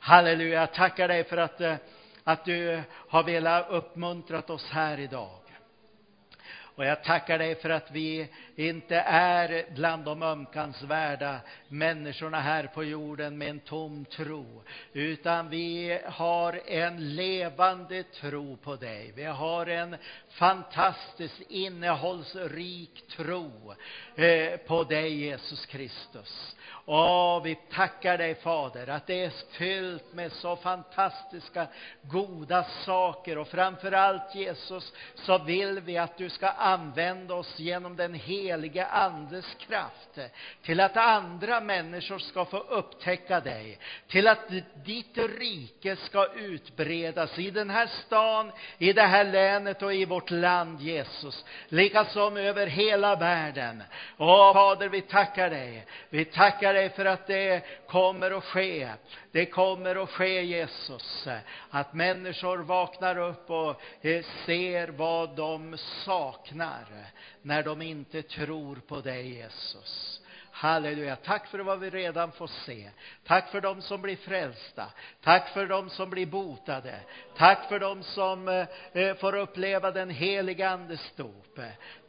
Halleluja, 0.00 0.60
jag 0.60 0.74
tackar 0.74 1.08
dig 1.08 1.24
för 1.24 1.36
att, 1.36 1.60
eh, 1.60 1.74
att 2.28 2.44
du 2.44 2.82
har 3.08 3.22
velat 3.22 3.70
uppmuntrat 3.70 4.50
oss 4.50 4.70
här 4.70 5.00
idag. 5.00 5.40
Och 6.76 6.84
jag 6.84 7.04
tackar 7.04 7.38
dig 7.38 7.54
för 7.54 7.70
att 7.70 7.90
vi 7.90 8.28
inte 8.56 8.96
är 9.06 9.66
bland 9.74 10.04
de 10.04 10.22
ömkansvärda 10.22 11.40
människorna 11.68 12.40
här 12.40 12.66
på 12.66 12.84
jorden 12.84 13.38
med 13.38 13.48
en 13.48 13.60
tom 13.60 14.04
tro, 14.04 14.62
utan 14.92 15.48
vi 15.48 16.00
har 16.04 16.60
en 16.66 17.14
levande 17.14 18.02
tro 18.02 18.56
på 18.56 18.76
dig. 18.76 19.12
Vi 19.16 19.24
har 19.24 19.66
en 19.66 19.96
fantastisk 20.36 21.34
innehållsrik 21.48 23.08
tro 23.08 23.74
eh, 24.14 24.56
på 24.56 24.84
dig, 24.84 25.24
Jesus 25.24 25.66
Kristus. 25.66 26.56
Och 26.68 27.46
vi 27.46 27.58
tackar 27.72 28.18
dig 28.18 28.34
Fader 28.34 28.88
att 28.88 29.06
det 29.06 29.24
är 29.24 29.32
fyllt 29.58 30.12
med 30.12 30.32
så 30.32 30.56
fantastiska 30.56 31.66
goda 32.02 32.64
saker 32.64 33.38
och 33.38 33.48
framför 33.48 33.92
allt 33.92 34.34
Jesus 34.34 34.92
så 35.14 35.38
vill 35.38 35.80
vi 35.80 35.98
att 35.98 36.18
du 36.18 36.30
ska 36.30 36.48
använda 36.48 37.34
oss 37.34 37.58
genom 37.58 37.96
den 37.96 38.14
helige 38.14 38.86
Andes 38.86 39.54
kraft 39.54 40.18
till 40.62 40.80
att 40.80 40.96
andra 40.96 41.60
människor 41.60 42.18
ska 42.18 42.44
få 42.44 42.58
upptäcka 42.58 43.40
dig, 43.40 43.78
till 44.08 44.28
att 44.28 44.48
ditt 44.84 45.18
rike 45.38 45.96
ska 45.96 46.26
utbredas 46.26 47.38
i 47.38 47.50
den 47.50 47.70
här 47.70 47.86
stan, 47.86 48.52
i 48.78 48.92
det 48.92 49.02
här 49.02 49.24
länet 49.24 49.82
och 49.82 49.94
i 49.94 50.04
vårt 50.04 50.25
land 50.30 50.80
Jesus, 50.80 51.44
likasom 51.68 52.36
över 52.36 52.66
hela 52.66 53.16
världen. 53.16 53.82
Åh 54.18 54.52
Fader, 54.52 54.88
vi 54.88 55.00
tackar 55.00 55.50
dig. 55.50 55.86
Vi 56.10 56.24
tackar 56.24 56.74
dig 56.74 56.90
för 56.90 57.04
att 57.04 57.26
det 57.26 57.62
kommer 57.86 58.30
att 58.30 58.44
ske. 58.44 58.88
Det 59.32 59.46
kommer 59.46 60.02
att 60.02 60.10
ske 60.10 60.42
Jesus, 60.42 61.28
att 61.70 61.94
människor 61.94 62.58
vaknar 62.58 63.18
upp 63.18 63.50
och 63.50 63.82
eh, 64.00 64.24
ser 64.46 64.88
vad 64.88 65.36
de 65.36 65.76
saknar 66.04 66.84
när 67.42 67.62
de 67.62 67.82
inte 67.82 68.22
tror 68.22 68.76
på 68.76 69.00
dig 69.00 69.34
Jesus. 69.34 70.20
Halleluja. 70.58 71.16
Tack 71.16 71.46
för 71.46 71.58
vad 71.58 71.80
vi 71.80 71.90
redan 71.90 72.32
får 72.32 72.46
se. 72.46 72.90
Tack 73.24 73.50
för 73.50 73.60
dem 73.60 73.82
som 73.82 74.02
blir 74.02 74.16
frälsta. 74.16 74.86
Tack 75.22 75.48
för 75.48 75.66
dem 75.66 75.90
som 75.90 76.10
blir 76.10 76.26
botade. 76.26 77.00
Tack 77.36 77.68
för 77.68 77.78
dem 77.78 78.02
som 78.02 78.48
eh, 78.48 78.66
eh, 78.92 79.16
får 79.16 79.34
uppleva 79.34 79.90
den 79.90 80.10
heliga 80.10 80.70
Andes 80.70 81.12
dop. 81.16 81.58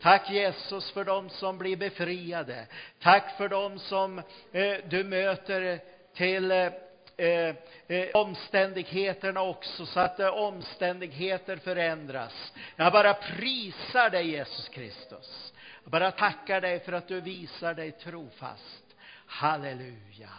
Tack 0.02 0.30
Jesus 0.30 0.91
för 0.91 1.04
dem 1.04 1.30
som 1.30 1.58
blir 1.58 1.78
befriade. 1.78 2.68
Tack 3.00 3.38
för 3.38 3.50
dem 3.50 3.80
som 3.80 4.20
eh, 4.52 4.78
du 4.89 5.04
möter 5.04 5.80
till 6.14 6.52
eh, 6.52 6.70
eh, 7.18 7.56
eh, 7.88 8.10
omständigheterna 8.14 9.41
också, 9.41 9.86
så 9.86 10.00
att 10.00 10.20
eh, 10.20 10.28
omständigheter 10.28 11.58
förändras. 11.58 12.54
Jag 12.76 12.91
bara 12.91 13.14
prisar 13.14 14.10
dig 14.10 14.30
Jesus 14.30 14.70
Kristus. 14.70 15.54
Jag 15.88 15.92
bara 15.92 16.12
tackar 16.12 16.62
dig 16.62 16.80
för 16.80 16.94
att 16.94 17.08
du 17.08 17.22
visar 17.22 17.74
dig 17.74 17.92
trofast. 17.92 18.96
Halleluja. 19.26 20.30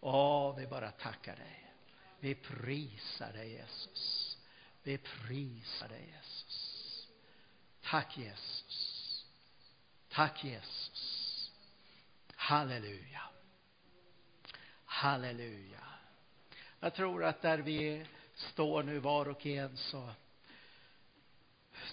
Åh, 0.00 0.56
vi 0.56 0.66
bara 0.66 0.90
tackar 0.90 1.36
dig. 1.36 1.72
Vi 2.20 2.34
prisar 2.34 3.32
dig 3.32 3.52
Jesus. 3.52 4.38
Vi 4.82 4.98
prisar 4.98 5.88
dig 5.88 6.14
Jesus. 6.16 7.08
Tack 7.82 8.18
Jesus. 8.18 9.26
Tack 10.08 10.44
Jesus. 10.44 11.50
Halleluja. 12.36 13.22
Halleluja. 14.84 15.84
Jag 16.80 16.94
tror 16.94 17.24
att 17.24 17.42
där 17.42 17.58
vi 17.58 18.06
står 18.34 18.82
nu 18.82 18.98
var 18.98 19.28
och 19.28 19.46
en 19.46 19.76
så, 19.76 20.08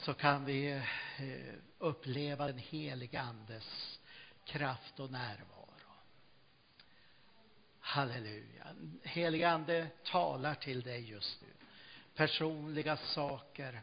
så 0.02 0.14
kan 0.14 0.45
vi 0.45 0.72
eh, 0.72 1.56
uppleva 1.78 2.47
den 2.47 2.58
helige 2.58 3.22
Andes 3.22 4.00
kraft 4.45 5.00
och 5.00 5.12
närvaro. 5.12 5.66
Halleluja. 7.80 8.68
Helige 9.04 9.50
Ande 9.50 9.88
talar 10.04 10.56
till 10.56 10.82
dig 10.82 11.10
just 11.10 11.41
nu. 11.41 11.47
Personliga 12.16 12.97
saker. 12.97 13.82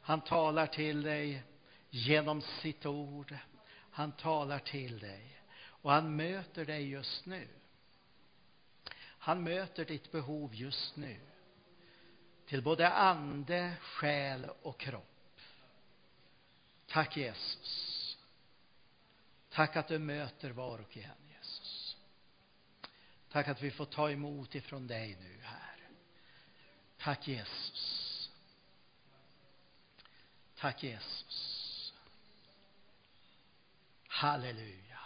Han 0.00 0.20
talar 0.20 0.66
till 0.66 1.02
dig 1.02 1.42
genom 1.90 2.42
sitt 2.42 2.86
ord. 2.86 3.36
Han 3.90 4.12
talar 4.12 4.58
till 4.58 4.98
dig. 4.98 5.42
Och 5.64 5.90
han 5.92 6.16
möter 6.16 6.64
dig 6.64 6.90
just 6.90 7.26
nu. 7.26 7.48
Han 9.02 9.42
möter 9.42 9.84
ditt 9.84 10.12
behov 10.12 10.54
just 10.54 10.96
nu. 10.96 11.20
Till 12.46 12.62
både 12.62 12.88
ande, 12.88 13.72
själ 13.80 14.50
och 14.62 14.80
kropp. 14.80 15.11
Tack 16.92 17.16
Jesus. 17.16 18.16
Tack 19.50 19.76
att 19.76 19.88
du 19.88 19.98
möter 19.98 20.50
var 20.50 20.78
och 20.78 20.96
en 20.96 21.28
Jesus. 21.28 21.96
Tack 23.30 23.48
att 23.48 23.62
vi 23.62 23.70
får 23.70 23.84
ta 23.84 24.10
emot 24.10 24.54
ifrån 24.54 24.86
dig 24.86 25.16
nu 25.20 25.40
här. 25.42 25.88
Tack 26.98 27.28
Jesus. 27.28 28.30
Tack 30.56 30.82
Jesus. 30.82 31.92
Halleluja. 34.08 35.00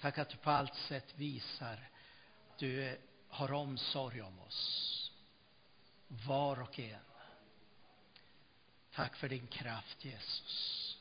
Tack 0.00 0.18
att 0.18 0.28
du 0.28 0.36
på 0.36 0.50
allt 0.50 0.74
sätt 0.74 1.14
visar 1.16 1.90
att 2.50 2.58
du 2.58 2.98
har 3.28 3.52
omsorg 3.52 4.22
om 4.22 4.38
oss. 4.38 5.12
Var 6.08 6.62
och 6.62 6.78
en. 6.78 7.07
Tack 8.98 9.16
för 9.16 9.28
din 9.28 9.46
kraft, 9.46 10.04
Jesus. 10.04 10.96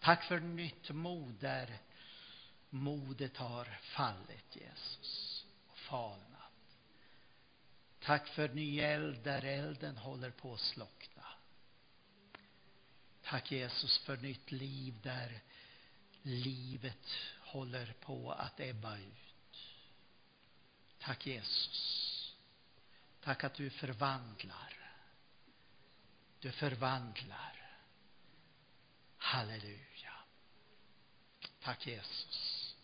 Tack 0.00 0.24
för 0.24 0.40
nytt 0.40 0.90
mod 0.90 1.34
där 1.34 1.78
modet 2.68 3.36
har 3.36 3.64
fallit, 3.82 4.56
Jesus, 4.56 5.44
och 5.68 5.78
falnat. 5.78 6.76
Tack 8.00 8.28
för 8.28 8.48
ny 8.48 8.80
eld 8.80 9.22
där 9.22 9.44
elden 9.44 9.96
håller 9.96 10.30
på 10.30 10.54
att 10.54 10.60
slockna. 10.60 11.26
Tack 13.22 13.52
Jesus 13.52 13.98
för 13.98 14.16
nytt 14.16 14.52
liv 14.52 15.00
där 15.02 15.40
livet 16.22 17.08
håller 17.40 17.94
på 18.00 18.32
att 18.32 18.60
ebba 18.60 18.98
ut. 18.98 19.58
Tack 20.98 21.26
Jesus. 21.26 22.36
Tack 23.20 23.44
att 23.44 23.54
du 23.54 23.70
förvandlar. 23.70 24.79
Du 26.40 26.52
förvandlar. 26.52 27.80
Halleluja. 29.16 30.12
Tack 31.62 31.86
Jesus. 31.86 32.76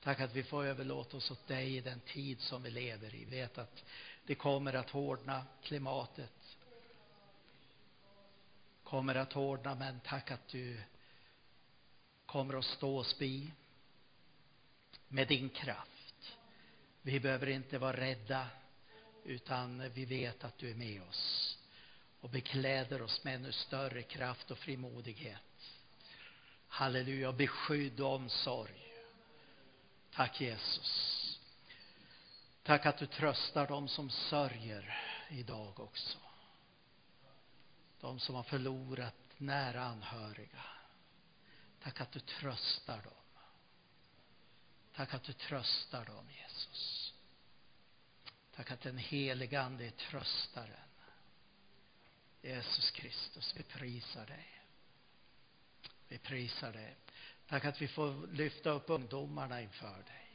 Tack 0.00 0.20
att 0.20 0.34
vi 0.34 0.42
får 0.42 0.64
överlåta 0.64 1.16
oss 1.16 1.30
åt 1.30 1.46
dig 1.46 1.76
i 1.76 1.80
den 1.80 2.00
tid 2.00 2.40
som 2.40 2.62
vi 2.62 2.70
lever 2.70 3.14
i. 3.14 3.24
Vet 3.24 3.58
att 3.58 3.84
det 4.26 4.34
kommer 4.34 4.74
att 4.74 4.90
hårdna, 4.90 5.44
klimatet 5.62 6.56
kommer 8.84 9.14
att 9.14 9.32
hårdna, 9.32 9.74
men 9.74 10.00
tack 10.00 10.30
att 10.30 10.48
du 10.48 10.80
kommer 12.26 12.58
att 12.58 12.64
stå 12.64 12.98
oss 12.98 13.18
bi 13.18 13.50
med 15.08 15.28
din 15.28 15.48
kraft. 15.48 16.38
Vi 17.02 17.20
behöver 17.20 17.46
inte 17.46 17.78
vara 17.78 17.96
rädda, 17.96 18.48
utan 19.24 19.90
vi 19.90 20.04
vet 20.04 20.44
att 20.44 20.58
du 20.58 20.70
är 20.70 20.74
med 20.74 21.02
oss 21.02 21.57
och 22.20 22.30
bekläder 22.30 23.02
oss 23.02 23.24
med 23.24 23.34
ännu 23.34 23.52
större 23.52 24.02
kraft 24.02 24.50
och 24.50 24.58
frimodighet. 24.58 25.42
Halleluja, 26.68 27.32
beskydd 27.32 28.00
och 28.00 28.14
omsorg. 28.14 28.94
Tack 30.12 30.40
Jesus. 30.40 31.40
Tack 32.62 32.86
att 32.86 32.98
du 32.98 33.06
tröstar 33.06 33.66
dem 33.66 33.88
som 33.88 34.10
sörjer 34.10 34.98
idag 35.30 35.80
också. 35.80 36.18
De 38.00 38.20
som 38.20 38.34
har 38.34 38.42
förlorat 38.42 39.14
nära 39.36 39.82
anhöriga. 39.82 40.64
Tack 41.82 42.00
att 42.00 42.12
du 42.12 42.20
tröstar 42.20 43.02
dem. 43.02 43.12
Tack 44.94 45.14
att 45.14 45.22
du 45.22 45.32
tröstar 45.32 46.04
dem, 46.04 46.30
Jesus. 46.30 47.14
Tack 48.56 48.70
att 48.70 48.80
den 48.80 48.98
helige 48.98 49.62
Ande 49.62 49.86
är 49.86 49.90
tröstaren. 49.90 50.87
Jesus 52.42 52.90
Kristus, 52.90 53.54
vi 53.56 53.62
prisar 53.62 54.26
dig. 54.26 54.60
Vi 56.08 56.18
prisar 56.18 56.72
dig. 56.72 56.96
Tack 57.46 57.64
att 57.64 57.82
vi 57.82 57.88
får 57.88 58.26
lyfta 58.32 58.70
upp 58.70 58.90
ungdomarna 58.90 59.62
inför 59.62 59.96
dig. 59.96 60.28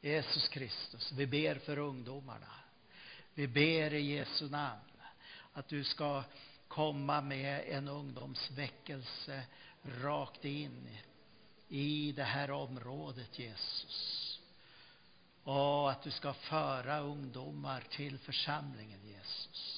Jesus 0.00 0.48
Kristus, 0.48 1.12
vi 1.12 1.26
ber 1.26 1.54
för 1.54 1.78
ungdomarna. 1.78 2.52
Vi 3.34 3.46
ber 3.46 3.94
i 3.94 4.00
Jesu 4.00 4.48
namn 4.50 4.80
att 5.52 5.68
du 5.68 5.84
ska 5.84 6.24
komma 6.68 7.20
med 7.20 7.64
en 7.68 7.88
ungdomsväckelse 7.88 9.42
rakt 9.82 10.44
in 10.44 10.98
i 11.68 12.12
det 12.12 12.24
här 12.24 12.50
området, 12.50 13.38
Jesus. 13.38 14.40
Och 15.42 15.90
att 15.90 16.02
du 16.02 16.10
ska 16.10 16.32
föra 16.32 17.00
ungdomar 17.00 17.84
till 17.90 18.18
församlingen, 18.18 19.00
Jesus. 19.06 19.75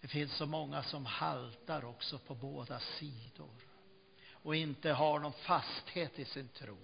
Det 0.00 0.08
finns 0.08 0.32
så 0.36 0.46
många 0.46 0.82
som 0.82 1.06
haltar 1.06 1.84
också 1.84 2.18
på 2.18 2.34
båda 2.34 2.80
sidor 2.80 3.54
och 4.32 4.56
inte 4.56 4.90
har 4.90 5.18
någon 5.18 5.32
fasthet 5.32 6.18
i 6.18 6.24
sin 6.24 6.48
tro 6.48 6.78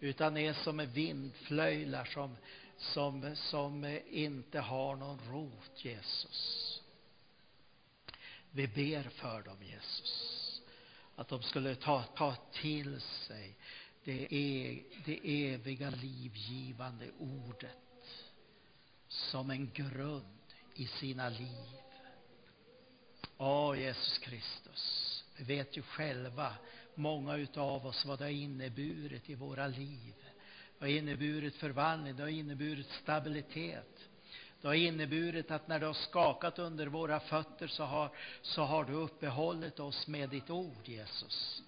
utan 0.00 0.36
är 0.36 0.52
som 0.52 0.80
en 0.80 0.92
vindflöjlar 0.92 2.04
som, 2.04 2.36
som, 2.76 3.36
som 3.36 4.00
inte 4.10 4.60
har 4.60 4.96
någon 4.96 5.18
rot, 5.30 5.84
Jesus. 5.84 6.82
Vi 8.50 8.68
ber 8.68 9.02
för 9.02 9.42
dem, 9.42 9.62
Jesus 9.62 10.32
att 11.16 11.28
de 11.28 11.42
skulle 11.42 11.74
ta, 11.74 12.02
ta 12.02 12.34
till 12.52 13.00
sig 13.00 13.54
det, 14.04 14.34
e, 14.34 14.82
det 15.04 15.20
eviga 15.52 15.90
livgivande 15.90 17.10
ordet 17.18 17.76
som 19.08 19.50
en 19.50 19.70
grund 19.74 20.54
i 20.74 20.86
sina 20.86 21.28
liv. 21.28 21.81
Åh, 23.44 23.80
Jesus 23.80 24.18
Kristus, 24.18 25.24
vi 25.36 25.44
vet 25.44 25.76
ju 25.76 25.82
själva, 25.82 26.52
många 26.94 27.36
utav 27.36 27.86
oss, 27.86 28.04
vad 28.04 28.18
det 28.18 28.24
har 28.24 28.30
inneburit 28.30 29.30
i 29.30 29.34
våra 29.34 29.66
liv. 29.66 30.14
Det 30.78 30.84
har 30.84 30.92
inneburit 30.92 31.56
förvandling, 31.56 32.16
det 32.16 32.22
har 32.22 32.30
inneburit 32.30 32.86
stabilitet. 33.02 34.08
Det 34.60 34.66
har 34.68 34.74
inneburit 34.74 35.50
att 35.50 35.68
när 35.68 35.80
det 35.80 35.86
har 35.86 35.92
skakat 35.92 36.58
under 36.58 36.86
våra 36.86 37.20
fötter 37.20 37.66
så 37.66 37.84
har, 37.84 38.10
så 38.42 38.62
har 38.62 38.84
du 38.84 38.92
uppehållit 38.92 39.80
oss 39.80 40.06
med 40.06 40.30
ditt 40.30 40.50
ord, 40.50 40.88
Jesus. 40.88 41.62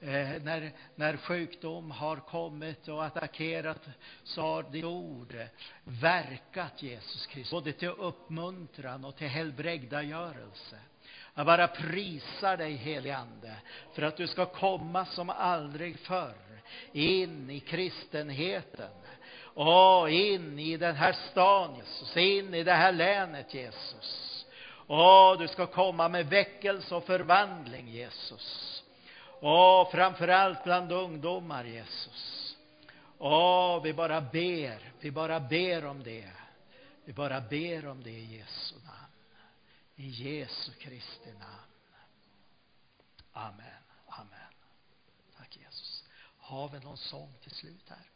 Eh, 0.00 0.42
när, 0.42 0.72
när 0.94 1.16
sjukdom 1.16 1.90
har 1.90 2.16
kommit 2.16 2.88
och 2.88 3.04
attackerat 3.04 3.88
så 4.24 4.40
har 4.40 4.62
ditt 4.62 4.84
ord 4.84 5.36
verkat, 5.84 6.82
Jesus 6.82 7.26
Kristus, 7.26 7.50
både 7.50 7.72
till 7.72 7.88
uppmuntran 7.88 9.04
och 9.04 9.16
till 9.16 9.28
helbrägdagörelse. 9.28 10.78
Jag 11.38 11.46
bara 11.46 11.68
prisar 11.68 12.56
dig, 12.56 12.72
helige 12.72 13.16
Ande, 13.16 13.54
för 13.92 14.02
att 14.02 14.16
du 14.16 14.26
ska 14.26 14.46
komma 14.46 15.06
som 15.06 15.30
aldrig 15.30 15.98
förr 15.98 16.34
in 16.92 17.50
i 17.50 17.60
kristenheten. 17.60 18.90
Åh, 19.54 20.14
in 20.14 20.58
i 20.58 20.76
den 20.76 20.96
här 20.96 21.12
stan, 21.12 21.76
Jesus, 21.76 22.16
in 22.16 22.54
i 22.54 22.64
det 22.64 22.72
här 22.72 22.92
länet, 22.92 23.54
Jesus. 23.54 24.46
Åh, 24.86 25.38
du 25.38 25.48
ska 25.48 25.66
komma 25.66 26.08
med 26.08 26.26
väckelse 26.26 26.94
och 26.94 27.04
förvandling, 27.04 27.88
Jesus. 27.88 28.82
Åh, 29.40 29.90
framförallt 29.90 30.64
bland 30.64 30.92
ungdomar, 30.92 31.64
Jesus. 31.64 32.56
Åh, 33.18 33.82
vi 33.82 33.92
bara 33.92 34.20
ber, 34.20 34.92
vi 35.00 35.10
bara 35.10 35.40
ber 35.40 35.86
om 35.86 36.02
det. 36.02 36.28
Vi 37.04 37.12
bara 37.12 37.40
ber 37.40 37.88
om 37.88 38.02
det 38.02 38.10
i 38.10 38.36
Jesu. 38.36 38.74
I 40.00 40.08
Jesu 40.08 40.72
Kristi 40.72 41.32
namn. 41.32 41.72
Amen. 43.32 43.82
Amen. 44.06 44.52
Tack 45.36 45.56
Jesus. 45.56 46.04
Har 46.38 46.68
vi 46.68 46.80
någon 46.80 46.96
sång 46.96 47.34
till 47.42 47.50
slut 47.50 47.88
här? 47.88 48.10